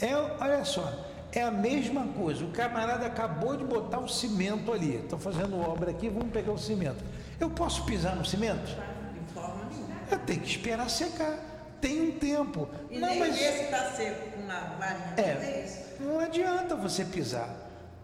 [0.00, 0.92] É, olha só,
[1.32, 2.44] é a mesma coisa.
[2.44, 4.96] O camarada acabou de botar o cimento ali.
[4.96, 7.02] Estão fazendo obra aqui, vamos pegar o cimento.
[7.38, 8.66] Eu posso pisar no cimento?
[8.66, 9.94] De forma nenhuma.
[10.10, 11.38] Eu tenho que esperar secar.
[11.80, 12.68] Tem um tempo.
[12.90, 15.14] E Não, nem mas ver se tá seco com uma varinha.
[15.16, 15.96] É.
[16.00, 17.48] Não adianta você pisar.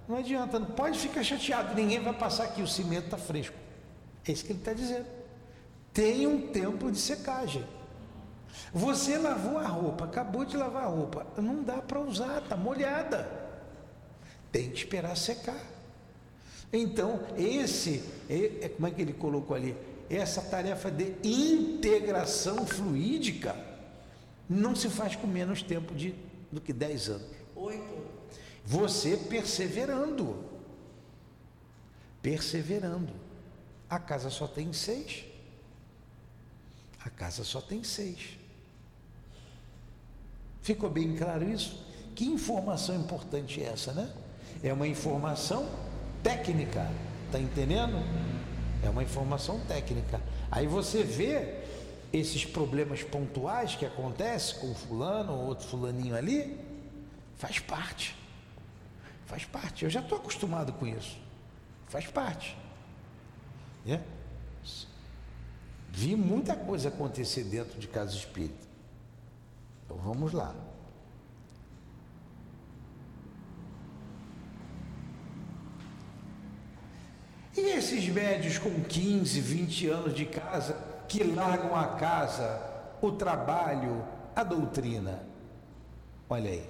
[0.08, 0.58] Não adianta.
[0.58, 1.74] Não pode ficar chateado.
[1.74, 2.62] Ninguém vai passar aqui.
[2.62, 3.56] O cimento está fresco.
[4.26, 5.06] É isso que ele está dizendo.
[5.92, 7.64] Tem um tempo de secagem.
[8.72, 13.28] Você lavou a roupa, acabou de lavar a roupa, não dá para usar, está molhada.
[14.50, 15.60] Tem que esperar secar.
[16.72, 19.76] Então, esse, é, é- como é que ele colocou ali?
[20.08, 23.54] Essa tarefa de integração fluídica
[24.48, 26.14] não se faz com menos tempo de,
[26.52, 27.28] do que 10 anos.
[27.56, 28.06] Oito.
[28.64, 30.44] Você perseverando.
[32.20, 33.12] Perseverando.
[33.88, 35.24] A casa só tem seis.
[37.00, 38.38] A casa só tem seis.
[40.60, 41.84] Ficou bem claro isso?
[42.14, 44.12] Que informação importante é essa, né?
[44.62, 45.68] É uma informação
[46.22, 46.88] técnica,
[47.32, 47.96] tá entendendo?
[48.84, 50.20] É uma informação técnica.
[50.50, 51.61] Aí você vê
[52.12, 56.58] esses problemas pontuais que acontecem com fulano ou outro fulaninho ali,
[57.36, 58.14] faz parte.
[59.26, 59.84] Faz parte.
[59.84, 61.16] Eu já estou acostumado com isso.
[61.88, 62.56] Faz parte.
[63.84, 64.02] Né?
[65.88, 68.66] Vi muita coisa acontecer dentro de casa espírita.
[69.84, 70.54] Então vamos lá.
[77.56, 82.58] E esses médios com 15, 20 anos de casa que largam a casa,
[83.02, 84.02] o trabalho,
[84.34, 85.22] a doutrina?
[86.26, 86.66] Olha aí.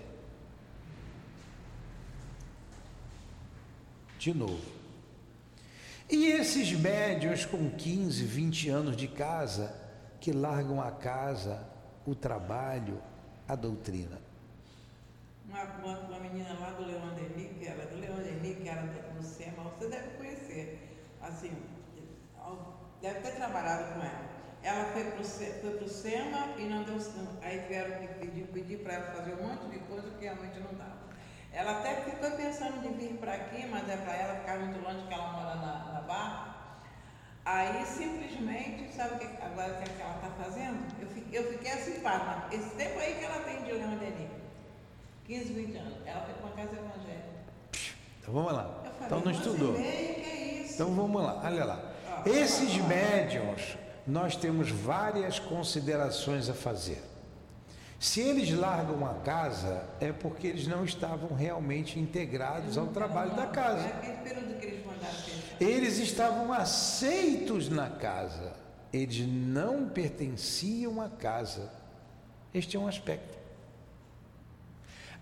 [4.18, 4.60] De novo.
[6.10, 9.72] E esses médios com 15, 20 anos de casa
[10.20, 11.64] que largam a casa,
[12.04, 13.00] o trabalho,
[13.46, 14.20] a doutrina?
[15.48, 18.82] Uma, uma, uma menina lá do Leão Deni, que era do Leão Deni, que era
[18.82, 20.98] do SEMA, você deve conhecer.
[21.20, 21.56] Assim,
[23.00, 24.31] deve ter trabalhado com ela.
[24.62, 25.04] Ela foi
[25.60, 27.28] foi pro SEMA e não deu não.
[27.42, 31.02] Aí vieram pedir, pedir para ela fazer um monte de coisa que realmente não dava.
[31.52, 35.06] Ela até ficou pensando de vir para aqui, mas é para ela ficar muito longe,
[35.06, 36.52] que ela mora na, na Barra.
[37.44, 40.86] Aí simplesmente, sabe o que agora o que, é que ela está fazendo?
[41.00, 42.46] Eu fiquei, eu fiquei assim, pasma.
[42.52, 44.30] Esse tempo aí que ela tem de Deni.
[45.26, 45.94] 15, 20 anos.
[46.06, 47.32] Ela foi para uma casa evangélica.
[48.20, 48.64] Então vamos lá.
[48.84, 49.76] Falei, Então não "Nossa, estudou.
[49.76, 50.64] é?
[50.70, 51.92] Então vamos lá, olha lá.
[52.24, 53.76] Esses médiums,
[54.06, 57.02] nós temos várias considerações a fazer.
[58.00, 63.44] Se eles largam a casa, é porque eles não estavam realmente integrados ao trabalho da
[63.44, 63.88] É casa.
[63.88, 65.62] fechar.
[65.62, 68.54] Eles estavam aceitos na casa,
[68.92, 71.70] eles não pertenciam à casa.
[72.52, 73.38] Este é um aspecto.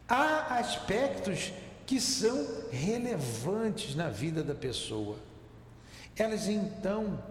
[0.09, 1.53] Há aspectos
[1.87, 5.17] que são relevantes na vida da pessoa.
[6.17, 7.23] Elas então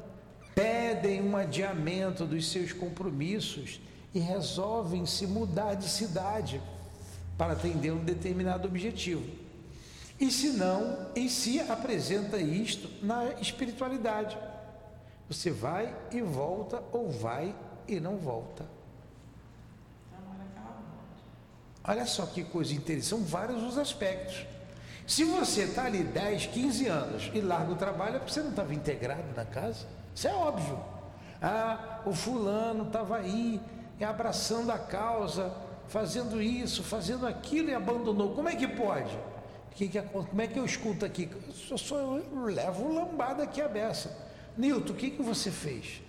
[0.60, 3.80] pedem um adiamento dos seus compromissos
[4.14, 6.62] e resolvem se mudar de cidade
[7.38, 9.24] para atender um determinado objetivo.
[10.20, 14.38] E se não, em si apresenta isto na espiritualidade.
[15.30, 17.56] Você vai e volta, ou vai
[17.88, 18.66] e não volta.
[21.86, 24.46] Olha só que coisa interessante, são vários os aspectos.
[25.08, 28.74] Se você está ali 10, 15 anos e larga o trabalho, é você não estava
[28.74, 29.99] integrado na casa.
[30.20, 30.78] Isso é óbvio.
[31.42, 33.62] Ah, o fulano estava aí,
[33.98, 35.56] e abraçando a causa,
[35.88, 38.36] fazendo isso, fazendo aquilo e abandonou.
[38.36, 39.18] Como é que pode?
[39.72, 41.30] Que que, como é que eu escuto aqui?
[41.72, 44.14] Eu só eu levo lambada aqui a beça.
[44.58, 46.02] Nilton, o que, que você fez?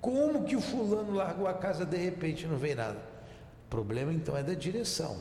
[0.00, 3.02] Como que o fulano largou a casa de repente e não veio nada?
[3.66, 5.20] O problema então é da direção.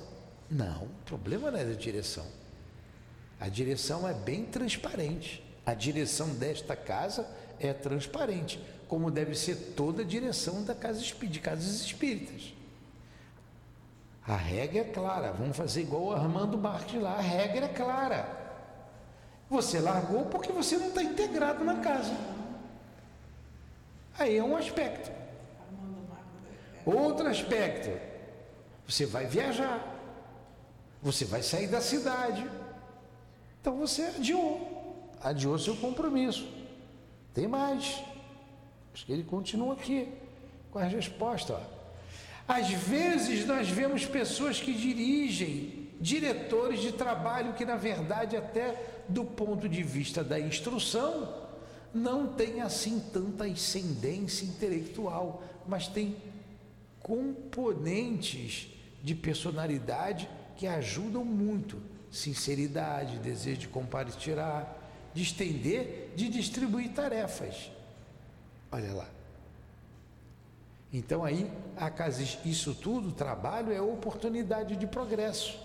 [0.52, 2.28] Não, o problema não é da direção.
[3.40, 5.44] A direção é bem transparente.
[5.66, 7.28] A direção desta casa
[7.60, 12.54] é transparente, como deve ser toda a direção da casa de casas espíritas.
[14.28, 15.32] A regra é clara.
[15.34, 17.14] Vamos fazer igual o Armando Marques lá.
[17.14, 18.28] A regra é clara.
[19.50, 22.16] Você largou porque você não está integrado na casa.
[24.18, 25.12] Aí é um aspecto.
[26.86, 27.90] Outro aspecto,
[28.88, 29.84] você vai viajar,
[31.02, 32.48] você vai sair da cidade.
[33.60, 36.48] Então você adiou, adiou seu compromisso.
[37.36, 38.02] Tem mais.
[38.94, 40.08] Acho que ele continua aqui
[40.72, 41.54] com a resposta.
[41.54, 41.76] Ó.
[42.48, 49.26] Às vezes nós vemos pessoas que dirigem, diretores de trabalho que, na verdade, até do
[49.26, 51.46] ponto de vista da instrução,
[51.94, 56.16] não tem assim tanta ascendência intelectual, mas tem
[57.02, 58.70] componentes
[59.04, 61.82] de personalidade que ajudam muito.
[62.10, 64.85] Sinceridade, desejo de compartilhar,
[65.16, 67.72] de estender, de distribuir tarefas.
[68.72, 69.08] Olha lá.
[70.92, 75.58] Então aí, a casa, isso tudo, trabalho é oportunidade de progresso.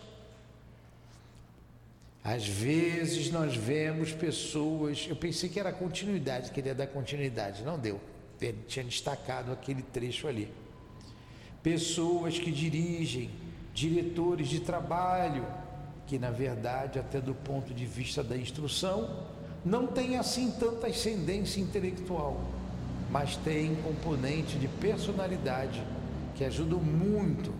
[2.22, 8.00] Às vezes nós vemos pessoas, eu pensei que era continuidade, queria dar continuidade, não deu.
[8.40, 10.52] Ele tinha destacado aquele trecho ali.
[11.62, 13.30] Pessoas que dirigem,
[13.74, 15.46] diretores de trabalho,
[16.06, 19.26] que na verdade, até do ponto de vista da instrução,
[19.64, 22.40] não tem assim tanta ascendência intelectual,
[23.10, 25.82] mas tem componente de personalidade
[26.34, 27.52] que ajuda muito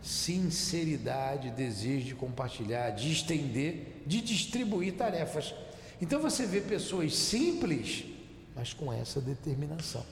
[0.00, 5.54] sinceridade, desejo de compartilhar, de estender, de distribuir tarefas.
[6.00, 8.04] Então você vê pessoas simples,
[8.54, 10.04] mas com essa determinação.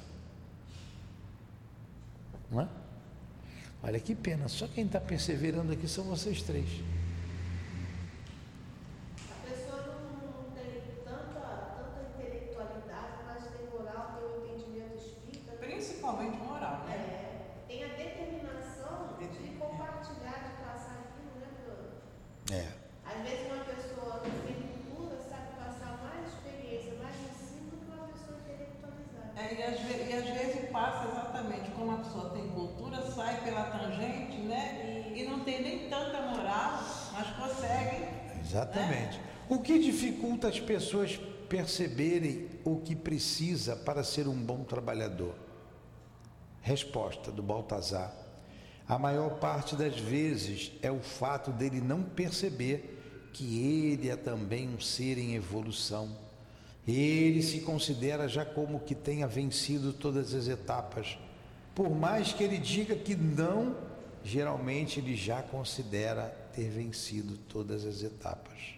[2.51, 2.69] Não é?
[3.83, 6.69] Olha que pena, só quem está perseverando aqui são vocês três.
[9.31, 15.53] A pessoa não, não tem tanta, tanta intelectualidade, mas tem moral, tem um entendimento espírita.
[15.53, 16.95] Principalmente moral, né?
[16.95, 21.89] É, tem a determinação de compartilhar, de passar aquilo, né, Bruno?
[22.53, 22.69] É.
[23.07, 27.87] Às vezes uma pessoa que tem cultura sabe passar mais experiência, mais ensino do que
[27.89, 29.41] uma pessoa intelectualizada.
[29.41, 33.43] É, e, às ve- e às vezes passa exatamente como a pessoa tem cultura, sai
[33.43, 35.11] pela tangente, né?
[35.15, 38.07] E, e não tem nem tanta moral, mas consegue.
[38.41, 39.21] Exatamente.
[39.49, 40.61] O que dificulta as
[41.01, 45.35] pessoas perceberem o que precisa para ser um bom trabalhador?
[46.61, 48.13] Resposta do Baltazar.
[48.87, 52.99] A maior parte das vezes é o fato dele não perceber
[53.33, 56.11] que ele é também um ser em evolução.
[56.87, 61.19] Ele se considera já como que tenha vencido todas as etapas.
[61.75, 63.77] Por mais que ele diga que não,
[64.25, 68.75] geralmente ele já considera ter vencido todas as etapas.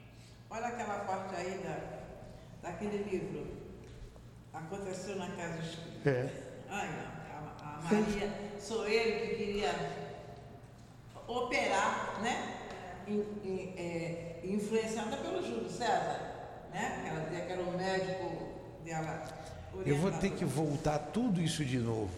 [0.51, 2.02] Olha aquela parte aí da,
[2.63, 3.47] daquele livro.
[4.53, 6.11] Aconteceu na casa espírita.
[6.11, 6.31] É.
[6.69, 9.71] Ai, não, a, a Maria, sou ele que queria
[11.27, 12.59] operar, né?
[13.07, 16.21] In- in- é, influenciada pelo Júlio César,
[16.73, 17.05] né?
[17.09, 18.53] Ela dizia que era o médico
[18.85, 19.23] dela.
[19.87, 22.11] Eu vou ter que voltar tudo isso de novo.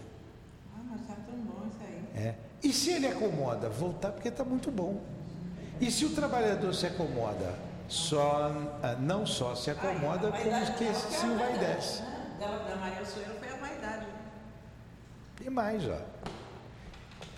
[0.76, 2.26] Ah, mas tá tão bom isso aí.
[2.26, 2.34] É.
[2.62, 3.68] E se ele acomoda?
[3.68, 5.00] Voltar porque está muito bom.
[5.80, 7.54] E se o trabalhador se acomoda?
[7.88, 8.50] Só,
[8.82, 12.02] ah, não só se acomoda, Aí, a como que se envaidece.
[12.02, 12.36] né?
[12.38, 14.06] Dela, da Maria Soeira foi a vaidade.
[15.40, 15.98] E mais, ó.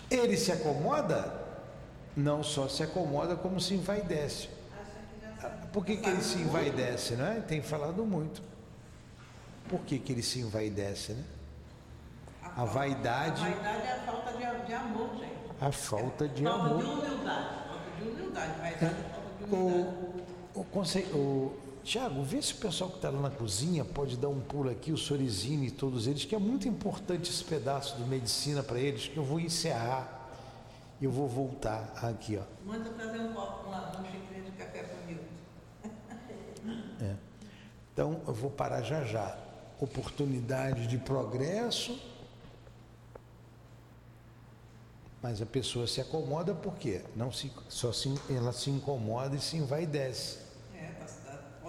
[0.09, 1.45] Ele se acomoda?
[2.15, 4.49] Não só se acomoda, como se envaidece.
[5.71, 7.43] Por que, que ele se envaidece, né?
[7.47, 8.41] Tem falado muito.
[9.69, 11.23] Por que, que ele se envaidece, né?
[12.55, 13.41] A vaidade.
[13.41, 15.37] A vaidade é a falta de, de amor, gente.
[15.61, 16.77] A falta de falta amor.
[16.77, 17.49] de humildade.
[17.67, 18.59] Falta de humildade.
[18.59, 19.95] Vaidade é falta de humildade.
[19.95, 20.26] o,
[20.65, 21.53] conce- o,
[21.83, 24.91] Tiago, vê se o pessoal que está lá na cozinha pode dar um pulo aqui,
[24.91, 29.07] o Sorizine e todos eles, que é muito importante esse pedaço de medicina para eles,
[29.07, 30.27] que eu vou encerrar
[30.99, 32.43] e eu vou voltar aqui, ó.
[32.69, 35.23] Manda trazer um copo, uma, um xícara de café para o Milton.
[37.93, 39.35] Então eu vou parar já já.
[39.79, 41.97] Oportunidade de progresso,
[45.21, 47.01] mas a pessoa se acomoda por quê?
[47.15, 50.37] Não se, só se, ela se incomoda e se envaidece.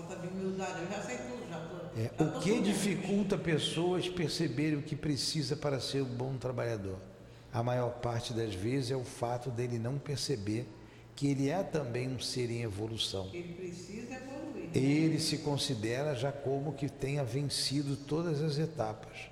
[0.09, 0.81] Falta de humildade.
[0.81, 1.69] Eu já sei tudo, já.
[2.01, 6.99] É, o que dificulta pessoas perceberem o que precisa para ser um bom trabalhador?
[7.53, 10.67] A maior parte das vezes é o fato dele não perceber
[11.15, 13.29] que ele é também um ser em evolução.
[13.35, 14.71] Ele precisa evoluir.
[14.73, 19.31] Ele se considera já como que tenha vencido todas as etapas.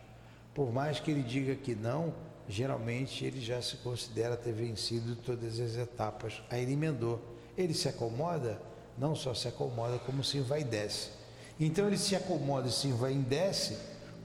[0.55, 2.13] Por mais que ele diga que não,
[2.49, 6.43] geralmente ele já se considera ter vencido todas as etapas.
[6.51, 7.23] Aí ele emendou.
[7.57, 8.61] Ele se acomoda,
[8.99, 11.11] não só se acomoda, como se envaidece.
[11.59, 13.77] Então ele se acomoda e se envaidece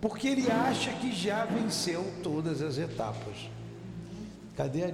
[0.01, 3.49] porque ele acha que já venceu todas as etapas.
[4.57, 4.91] Cadê a?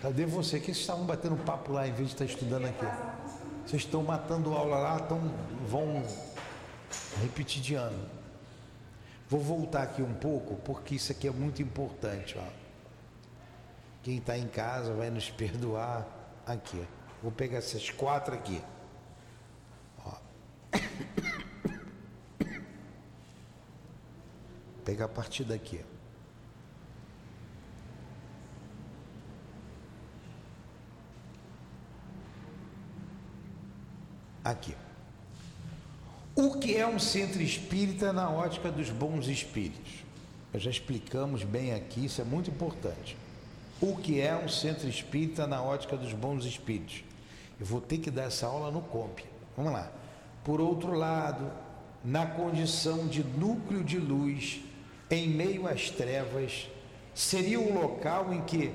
[0.00, 0.58] Cadê você?
[0.60, 2.86] Que vocês estavam batendo papo lá em vez de estar estudando aqui?
[3.66, 5.20] Vocês estão matando aula lá, então
[5.68, 6.02] vão
[7.20, 8.08] repetir de ano.
[9.28, 12.36] Vou voltar aqui um pouco, porque isso aqui é muito importante.
[12.38, 12.44] Ó.
[14.02, 16.06] Quem está em casa vai nos perdoar
[16.46, 16.82] aqui.
[17.22, 18.60] Vou pegar essas quatro aqui.
[20.04, 20.16] Ó.
[24.84, 25.80] Pegar a partir daqui.
[34.44, 34.74] Aqui.
[36.34, 40.02] O que é um centro espírita na ótica dos bons espíritos?
[40.52, 43.16] Nós já explicamos bem aqui, isso é muito importante.
[43.80, 47.04] O que é um centro espírita na ótica dos bons espíritos?
[47.62, 49.22] Eu vou ter que dar essa aula no COMP.
[49.56, 49.88] Vamos lá.
[50.42, 51.48] Por outro lado,
[52.04, 54.60] na condição de núcleo de luz,
[55.08, 56.68] em meio às trevas,
[57.14, 58.72] seria o local em que,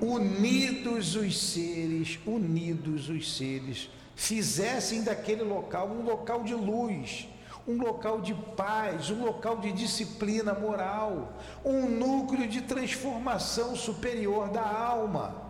[0.00, 7.26] unidos os seres, unidos os seres, fizessem daquele local um local de luz,
[7.66, 11.32] um local de paz, um local de disciplina moral,
[11.64, 15.49] um núcleo de transformação superior da alma.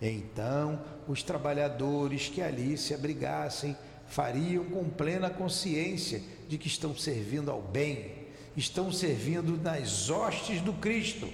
[0.00, 3.76] Então, os trabalhadores que ali se abrigassem
[4.06, 8.12] fariam com plena consciência de que estão servindo ao bem,
[8.56, 11.28] estão servindo nas hostes do Cristo.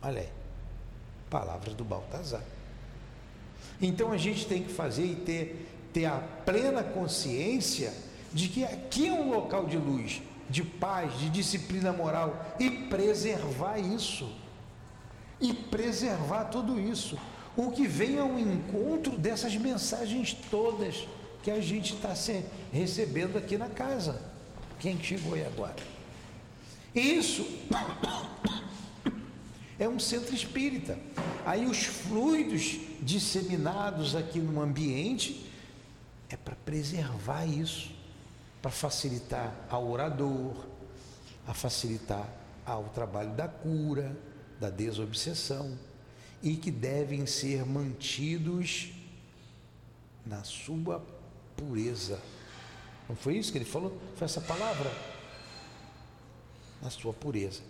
[0.00, 0.28] Olha aí,
[1.30, 2.42] palavras do Baltazar.
[3.80, 7.92] Então a gente tem que fazer e ter, ter a plena consciência
[8.32, 13.78] de que aqui é um local de luz, de paz, de disciplina moral e preservar
[13.78, 14.30] isso.
[15.40, 17.18] E preservar tudo isso.
[17.56, 21.06] O que vem ao encontro dessas mensagens todas
[21.42, 22.14] que a gente está
[22.72, 24.20] recebendo aqui na casa.
[24.78, 25.76] Quem que chegou aí agora?
[26.94, 27.46] Isso
[29.78, 30.98] é um centro espírita.
[31.44, 35.50] Aí os fluidos disseminados aqui no ambiente
[36.30, 37.90] é para preservar isso,
[38.62, 40.54] para facilitar ao orador,
[41.46, 42.28] a facilitar
[42.64, 44.16] ao trabalho da cura,
[44.60, 45.76] da desobsessão
[46.42, 48.92] e que devem ser mantidos
[50.26, 51.04] na sua
[51.56, 52.20] pureza.
[53.08, 53.96] Não foi isso que ele falou?
[54.16, 54.90] Foi essa palavra?
[56.80, 57.62] Na sua pureza.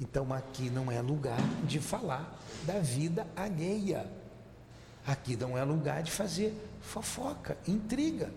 [0.00, 4.10] Então aqui não é lugar de falar da vida alheia.
[5.06, 8.32] Aqui não é lugar de fazer fofoca, intriga.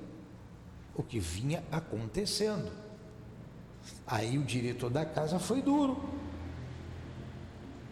[0.95, 2.71] O que vinha acontecendo.
[4.05, 5.97] Aí o diretor da casa foi duro.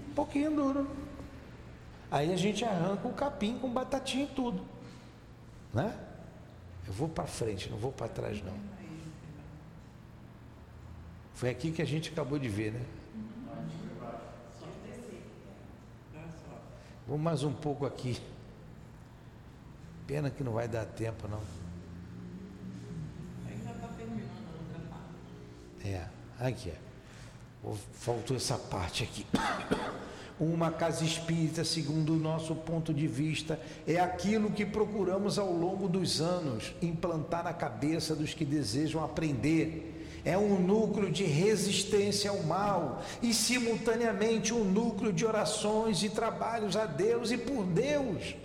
[0.09, 1.00] Um pouquinho duro.
[2.11, 4.65] Aí a gente arranca o capim com batatinha e tudo.
[5.73, 5.97] Né?
[6.85, 8.57] Eu vou para frente, não vou para trás não.
[11.33, 12.85] Foi aqui que a gente acabou de ver, né?
[17.07, 18.21] Vamos mais um pouco aqui.
[20.05, 21.41] Pena que não vai dar tempo, não.
[24.89, 25.87] Parte.
[25.87, 26.07] É,
[26.39, 26.77] aqui é.
[27.93, 29.25] Faltou essa parte aqui.
[30.41, 35.87] Uma casa espírita, segundo o nosso ponto de vista, é aquilo que procuramos ao longo
[35.87, 39.99] dos anos implantar na cabeça dos que desejam aprender.
[40.25, 46.75] é um núcleo de resistência ao mal e, simultaneamente, um núcleo de orações e trabalhos
[46.75, 48.35] a Deus e por Deus.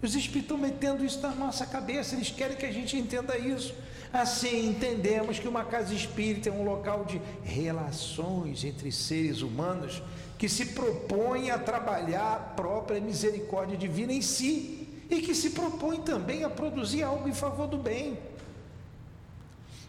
[0.00, 3.74] Os espíritos estão metendo isso na nossa cabeça, eles querem que a gente entenda isso.
[4.12, 10.02] Assim, entendemos que uma casa espírita é um local de relações entre seres humanos
[10.38, 16.00] que se propõe a trabalhar a própria misericórdia divina em si e que se propõe
[16.02, 18.18] também a produzir algo em favor do bem.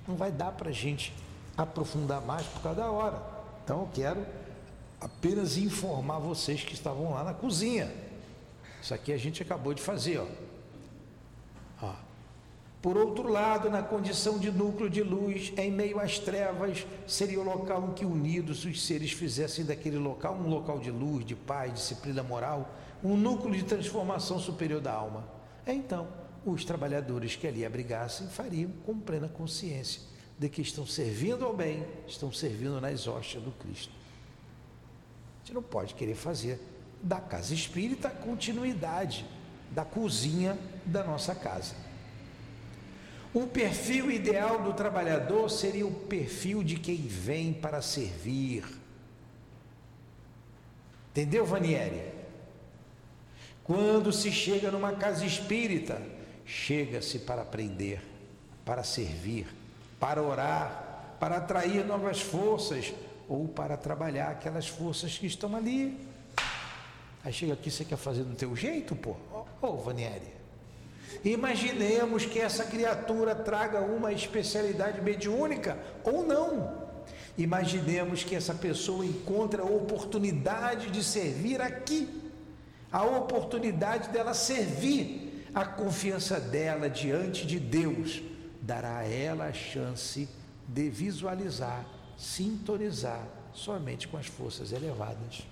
[0.07, 1.13] Não vai dar para a gente
[1.57, 3.21] aprofundar mais por causa da hora.
[3.63, 4.25] Então eu quero
[5.01, 7.91] apenas informar vocês que estavam lá na cozinha.
[8.81, 10.27] Isso aqui a gente acabou de fazer, ó.
[11.81, 12.12] ó.
[12.83, 17.43] Por outro lado, na condição de núcleo de luz, em meio às trevas, seria o
[17.43, 21.73] local em que unidos os seres fizessem daquele local um local de luz, de paz,
[21.73, 25.25] disciplina moral, um núcleo de transformação superior da alma.
[25.65, 26.09] Então,
[26.45, 30.01] os trabalhadores que ali abrigassem fariam com plena consciência
[30.37, 33.93] de que estão servindo ao bem, estão servindo nas hóstias do Cristo.
[35.41, 36.59] A gente não pode querer fazer
[37.01, 39.25] da casa espírita continuidade
[39.71, 41.92] da cozinha da nossa casa.
[43.33, 48.63] O perfil ideal do trabalhador seria o perfil de quem vem para servir.
[51.09, 52.13] Entendeu, Vanieri?
[53.63, 55.99] Quando se chega numa casa espírita,
[56.45, 58.01] chega-se para aprender,
[58.63, 59.47] para servir,
[59.99, 62.93] para orar, para atrair novas forças
[63.27, 65.97] ou para trabalhar aquelas forças que estão ali.
[67.23, 69.11] Aí chega aqui, você quer fazer do teu jeito, pô?
[69.31, 70.42] Ô, oh, Vanieri.
[71.23, 76.83] Imaginemos que essa criatura traga uma especialidade mediúnica ou não.
[77.37, 82.07] Imaginemos que essa pessoa encontre a oportunidade de servir aqui,
[82.91, 88.21] a oportunidade dela servir, a confiança dela diante de Deus
[88.61, 90.27] dará a ela a chance
[90.67, 91.85] de visualizar,
[92.17, 95.43] sintonizar somente com as forças elevadas.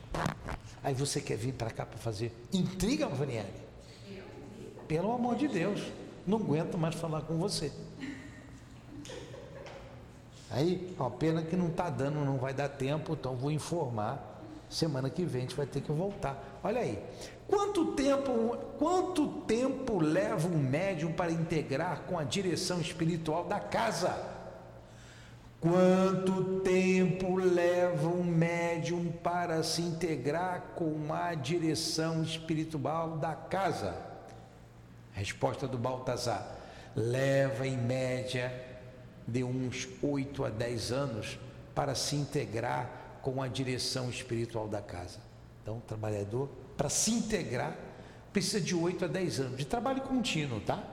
[0.83, 3.60] Aí você quer vir para cá para fazer intriga, Vanieri?
[4.91, 5.81] Pelo amor de Deus,
[6.27, 7.71] não aguento mais falar com você.
[10.49, 14.43] Aí, ó, pena que não está dando, não vai dar tempo, então vou informar.
[14.69, 16.59] Semana que vem a gente vai ter que voltar.
[16.61, 17.01] Olha aí,
[17.47, 24.13] quanto tempo, quanto tempo leva um médium para integrar com a direção espiritual da casa?
[25.61, 34.10] Quanto tempo leva um médium para se integrar com a direção espiritual da casa?
[35.21, 36.57] Resposta do Baltazar:
[36.95, 38.51] leva em média
[39.27, 41.39] de uns 8 a 10 anos
[41.75, 45.19] para se integrar com a direção espiritual da casa.
[45.61, 47.75] Então, o trabalhador, para se integrar,
[48.33, 50.83] precisa de 8 a 10 anos de trabalho contínuo, tá?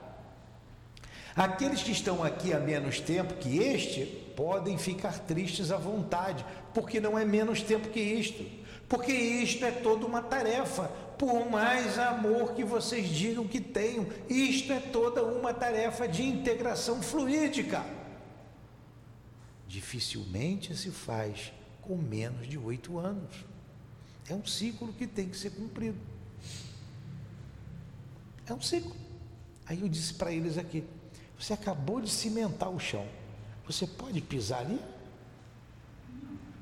[1.34, 4.04] Aqueles que estão aqui há menos tempo que este
[4.36, 8.44] podem ficar tristes à vontade, porque não é menos tempo que isto,
[8.88, 14.72] porque isto é toda uma tarefa, por mais amor que vocês digam que tenham, isto
[14.72, 17.84] é toda uma tarefa de integração fluídica.
[19.66, 21.52] Dificilmente se faz
[21.82, 23.44] com menos de oito anos.
[24.28, 25.98] É um ciclo que tem que ser cumprido.
[28.46, 28.94] É um ciclo.
[29.66, 30.84] Aí eu disse para eles aqui:
[31.38, 33.06] você acabou de cimentar o chão.
[33.66, 34.80] Você pode pisar ali?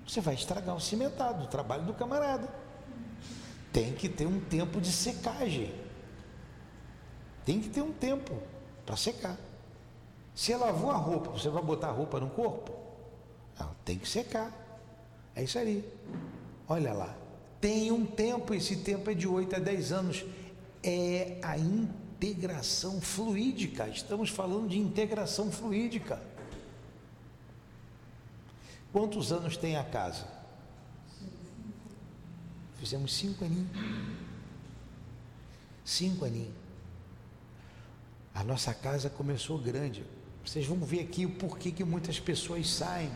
[0.07, 2.66] Você vai estragar o cimentado, o trabalho do camarada
[3.77, 5.71] tem que ter um tempo de secagem.
[7.45, 8.41] Tem que ter um tempo
[8.87, 9.37] para secar.
[10.35, 12.73] Se lavou a roupa, você vai botar a roupa no corpo?
[13.61, 14.51] Não, tem que secar.
[15.35, 15.87] É isso aí.
[16.67, 17.15] Olha lá.
[17.61, 20.25] Tem um tempo, esse tempo é de 8 a 10 anos.
[20.83, 23.87] É a integração fluídica.
[23.89, 26.19] Estamos falando de integração fluídica.
[28.91, 30.36] Quantos anos tem a casa?
[32.87, 33.69] Fizemos cinco aninhos.
[35.85, 36.55] Cinco aninhos.
[38.33, 40.05] A nossa casa começou grande.
[40.45, 43.11] Vocês vão ver aqui o porquê que muitas pessoas saem.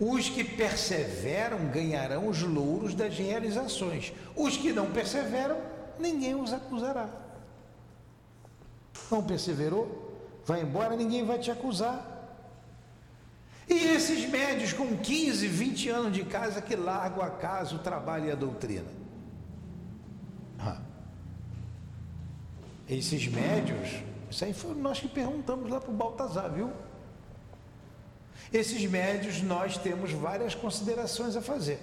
[0.00, 4.14] Os que perseveram ganharão os louros das realizações.
[4.34, 5.60] Os que não perseveram,
[6.00, 7.10] ninguém os acusará.
[9.10, 10.40] Não perseverou?
[10.46, 12.13] Vai embora, ninguém vai te acusar.
[13.68, 18.26] E esses médios com 15, 20 anos de casa que largam a casa, o trabalho
[18.26, 18.88] e a doutrina.
[20.58, 20.80] Ah.
[22.88, 26.70] Esses médios, isso aí foi nós que perguntamos lá para o Baltazar, viu?
[28.52, 31.80] Esses médios nós temos várias considerações a fazer.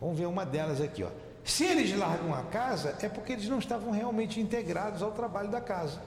[0.00, 1.10] Vamos ver uma delas aqui, ó.
[1.44, 5.60] Se eles largam a casa, é porque eles não estavam realmente integrados ao trabalho da
[5.60, 6.00] casa.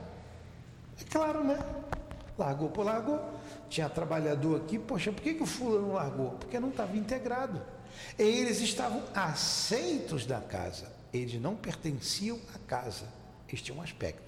[1.00, 1.60] É claro, né?
[2.38, 3.37] Largou por largou.
[3.70, 6.32] Tinha trabalhador aqui, poxa, por que, que o fulano largou?
[6.32, 7.62] Porque não estava integrado.
[8.18, 13.06] Eles estavam aceitos da casa, eles não pertenciam à casa.
[13.52, 14.28] Este é um aspecto.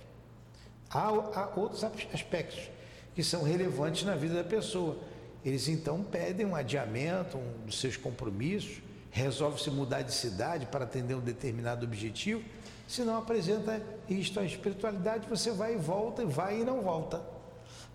[0.89, 2.69] Há, há outros aspectos
[3.13, 4.97] que são relevantes na vida da pessoa.
[5.43, 10.85] Eles então pedem um adiamento um dos seus compromissos, resolve se mudar de cidade para
[10.85, 12.43] atender um determinado objetivo.
[12.87, 17.21] Se não apresenta isto à espiritualidade, você vai e volta, vai e não volta.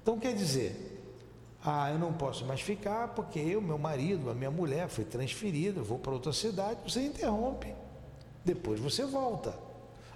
[0.02, 0.93] Então quer dizer,
[1.64, 5.80] ah, eu não posso mais ficar porque eu, meu marido, a minha mulher foi transferida,
[5.80, 7.74] vou para outra cidade, você interrompe.
[8.44, 9.54] Depois você volta.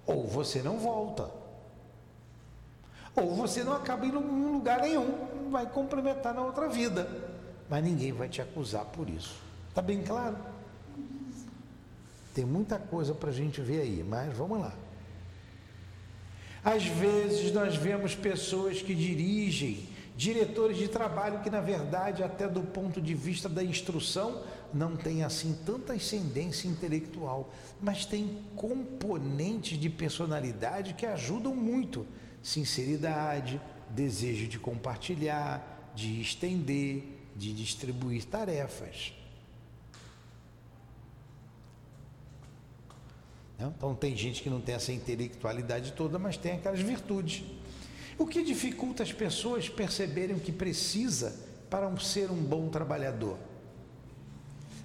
[0.06, 1.30] Ou você não volta.
[3.16, 7.08] Ou você não acaba em lugar nenhum, vai complementar na outra vida.
[7.68, 9.40] Mas ninguém vai te acusar por isso.
[9.70, 10.36] Está bem claro?
[12.34, 14.72] Tem muita coisa para a gente ver aí, mas vamos lá.
[16.62, 19.88] Às vezes nós vemos pessoas que dirigem,
[20.18, 24.42] diretores de trabalho que, na verdade, até do ponto de vista da instrução,
[24.74, 32.04] não tem assim tanta ascendência intelectual, mas tem componentes de personalidade que ajudam muito
[32.42, 37.04] sinceridade, desejo de compartilhar, de estender,
[37.36, 39.12] de distribuir tarefas.
[43.56, 47.44] Então tem gente que não tem essa intelectualidade toda, mas tem aquelas virtudes.
[48.18, 51.38] O que dificulta as pessoas perceberem o que precisa
[51.70, 53.38] para ser um bom trabalhador?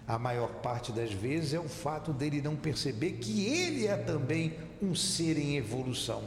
[0.07, 4.53] A maior parte das vezes é o fato dele não perceber que ele é também
[4.81, 6.23] um ser em evolução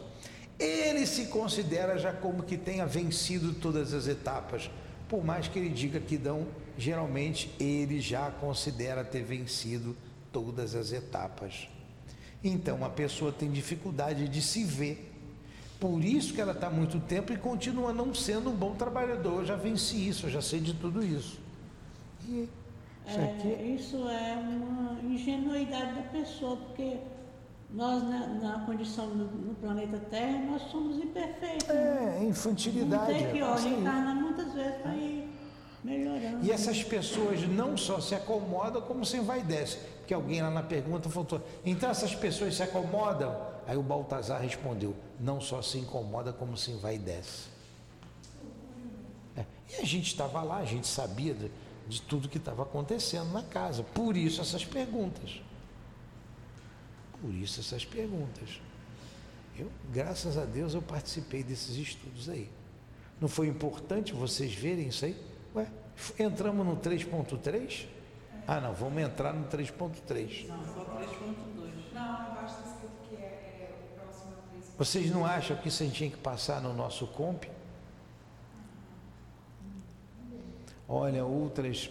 [0.58, 4.70] ele se considera já como que tenha vencido todas as etapas.
[5.08, 6.46] Por mais que ele diga que não,
[6.78, 9.96] geralmente ele já considera ter vencido
[10.32, 11.68] todas as etapas.
[12.42, 15.12] Então a pessoa tem dificuldade de se ver.
[15.78, 19.40] Por isso que ela está muito tempo e continua não sendo um bom trabalhador.
[19.40, 21.38] Eu já venci isso, eu já sei de tudo isso.
[22.26, 22.48] E
[23.06, 23.48] isso, aqui...
[23.48, 26.96] é, isso é uma ingenuidade da pessoa, porque
[27.70, 31.68] nós, na, na condição no, no, planeta Terra, nós somos imperfeitos.
[31.68, 33.12] É, infantilidade.
[33.12, 35.25] Não tem que ó, reencarnar muitas vezes para ir
[35.86, 36.44] melhorando.
[36.44, 39.80] E essas pessoas não só se acomodam, como se envaidecem.
[39.98, 43.34] Porque alguém lá na pergunta falou, então essas pessoas se acomodam?
[43.66, 47.48] Aí o Baltazar respondeu, não só se incomoda, como se envaidece.
[49.36, 49.44] É.
[49.70, 51.50] E a gente estava lá, a gente sabia de,
[51.88, 53.82] de tudo que estava acontecendo na casa.
[53.82, 55.40] Por isso essas perguntas.
[57.20, 58.60] Por isso essas perguntas.
[59.58, 62.48] Eu, graças a Deus, eu participei desses estudos aí.
[63.20, 65.16] Não foi importante vocês verem isso aí?
[65.56, 65.66] Ué,
[66.18, 67.86] entramos no 3.3?
[68.46, 70.46] Ah, não, vamos entrar no 3.3.
[70.46, 71.70] Não, só 3.2.
[71.94, 74.64] Não, está escrito que é, é o próximo 3.
[74.76, 77.44] Vocês não acham que isso a gente tinha que passar no nosso comp?
[80.86, 81.90] Olha, outras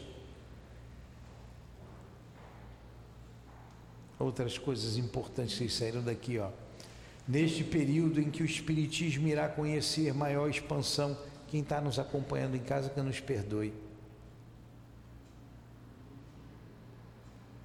[4.18, 6.50] outras coisas importantes que saíram daqui, ó.
[7.28, 11.18] Neste período em que o Espiritismo irá conhecer maior expansão,
[11.48, 13.74] quem está nos acompanhando em casa que nos perdoe.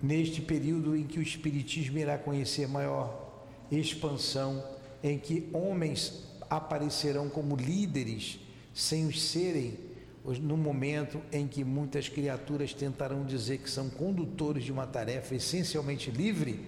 [0.03, 4.65] Neste período em que o Espiritismo irá conhecer maior expansão,
[5.03, 8.41] em que homens aparecerão como líderes
[8.75, 9.79] sem os serem,
[10.25, 16.11] no momento em que muitas criaturas tentarão dizer que são condutores de uma tarefa essencialmente
[16.11, 16.61] livre,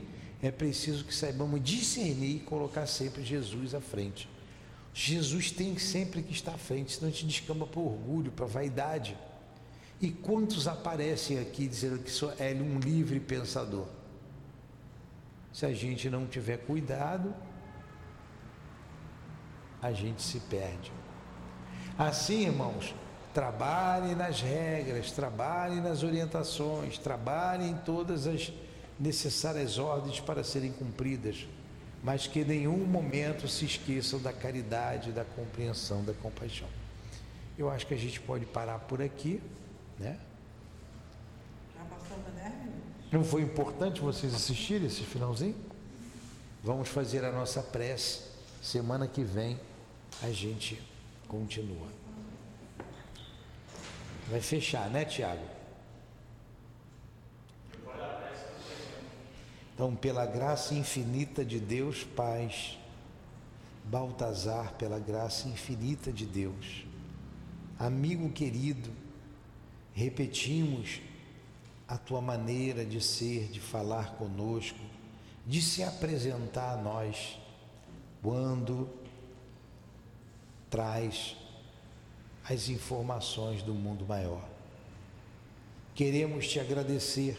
[0.43, 4.29] é preciso que saibamos discernir e colocar sempre Jesus à frente.
[4.94, 9.16] Jesus tem sempre que estar à frente, senão a gente descamba para orgulho, para vaidade.
[10.01, 13.86] E quantos aparecem aqui dizendo que só é um livre pensador?
[15.52, 17.35] Se a gente não tiver cuidado,
[19.81, 20.93] a gente se perde.
[21.98, 22.94] Assim, irmãos,
[23.32, 28.52] Trabalhe nas regras, trabalhe nas orientações, trabalhe em todas as
[29.01, 31.47] necessárias ordens para serem cumpridas,
[32.03, 36.69] mas que em nenhum momento se esqueçam da caridade, da compreensão, da compaixão.
[37.57, 39.41] Eu acho que a gente pode parar por aqui,
[39.99, 40.19] né?
[41.77, 43.12] Já 10 minutos.
[43.12, 45.55] Não foi importante vocês assistirem esse finalzinho?
[46.65, 48.33] Vamos fazer a nossa prece.
[48.61, 49.59] Semana que vem
[50.23, 50.81] a gente
[51.29, 51.89] continua.
[54.29, 55.52] Vai fechar, né, Tiago?
[59.83, 62.55] Então, pela graça infinita de Deus, Pai,
[63.85, 66.85] Baltazar, pela graça infinita de Deus,
[67.81, 68.91] amigo querido,
[69.93, 71.01] repetimos
[71.89, 74.79] a tua maneira de ser, de falar conosco,
[75.45, 77.41] de se apresentar a nós,
[78.23, 78.89] quando
[80.71, 81.37] traz
[82.49, 84.49] as informações do mundo maior.
[85.93, 87.37] Queremos te agradecer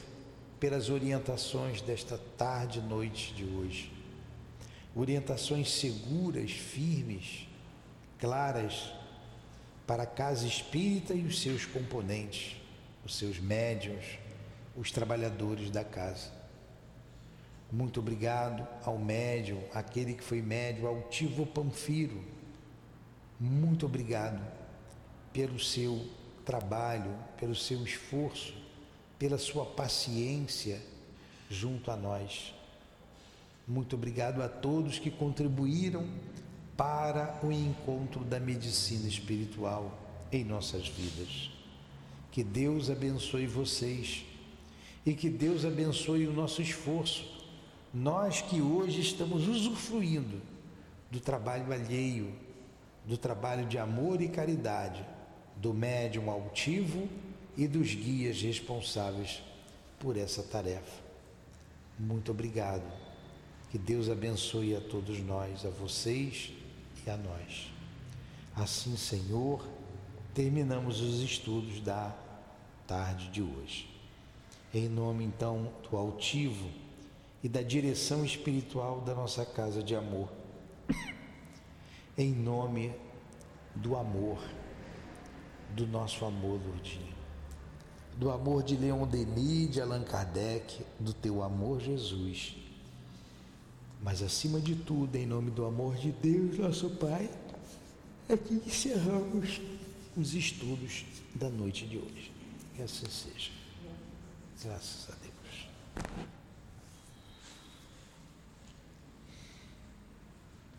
[0.64, 3.92] pelas orientações desta tarde e noite de hoje.
[4.96, 7.50] Orientações seguras, firmes,
[8.18, 8.90] claras
[9.86, 12.56] para a casa espírita e os seus componentes,
[13.04, 14.18] os seus médiuns,
[14.78, 16.32] os trabalhadores da casa.
[17.70, 22.24] Muito obrigado ao médium, aquele que foi médium, altivo Panfiro.
[23.38, 24.42] Muito obrigado
[25.34, 26.08] pelo seu
[26.46, 28.63] trabalho, pelo seu esforço,
[29.24, 30.82] pela sua paciência
[31.50, 32.54] junto a nós.
[33.66, 36.06] Muito obrigado a todos que contribuíram
[36.76, 39.98] para o encontro da medicina espiritual
[40.30, 41.50] em nossas vidas.
[42.34, 44.26] Que Deus abençoe vocês
[45.06, 47.26] e que Deus abençoe o nosso esforço.
[47.94, 50.42] Nós que hoje estamos usufruindo
[51.10, 52.30] do trabalho alheio,
[53.06, 55.02] do trabalho de amor e caridade,
[55.56, 57.08] do médium altivo
[57.56, 59.42] e dos guias responsáveis
[60.00, 61.02] por essa tarefa.
[61.98, 62.84] Muito obrigado.
[63.70, 66.52] Que Deus abençoe a todos nós, a vocês
[67.06, 67.72] e a nós.
[68.56, 69.68] Assim, Senhor,
[70.34, 72.16] terminamos os estudos da
[72.86, 73.90] tarde de hoje.
[74.74, 76.70] Em nome então do altivo
[77.44, 80.30] e da direção espiritual da nossa casa de amor.
[82.16, 82.94] Em nome
[83.76, 84.38] do amor,
[85.72, 87.13] do nosso amor, Lourdinha.
[88.18, 92.56] Do amor de Leon Denis, de Allan Kardec, do teu amor, Jesus.
[94.02, 97.30] Mas acima de tudo, em nome do amor de Deus, nosso Pai,
[98.30, 99.62] é que encerramos
[100.16, 102.32] os estudos da noite de hoje.
[102.76, 103.52] Que assim seja.
[104.64, 106.24] Graças a Deus.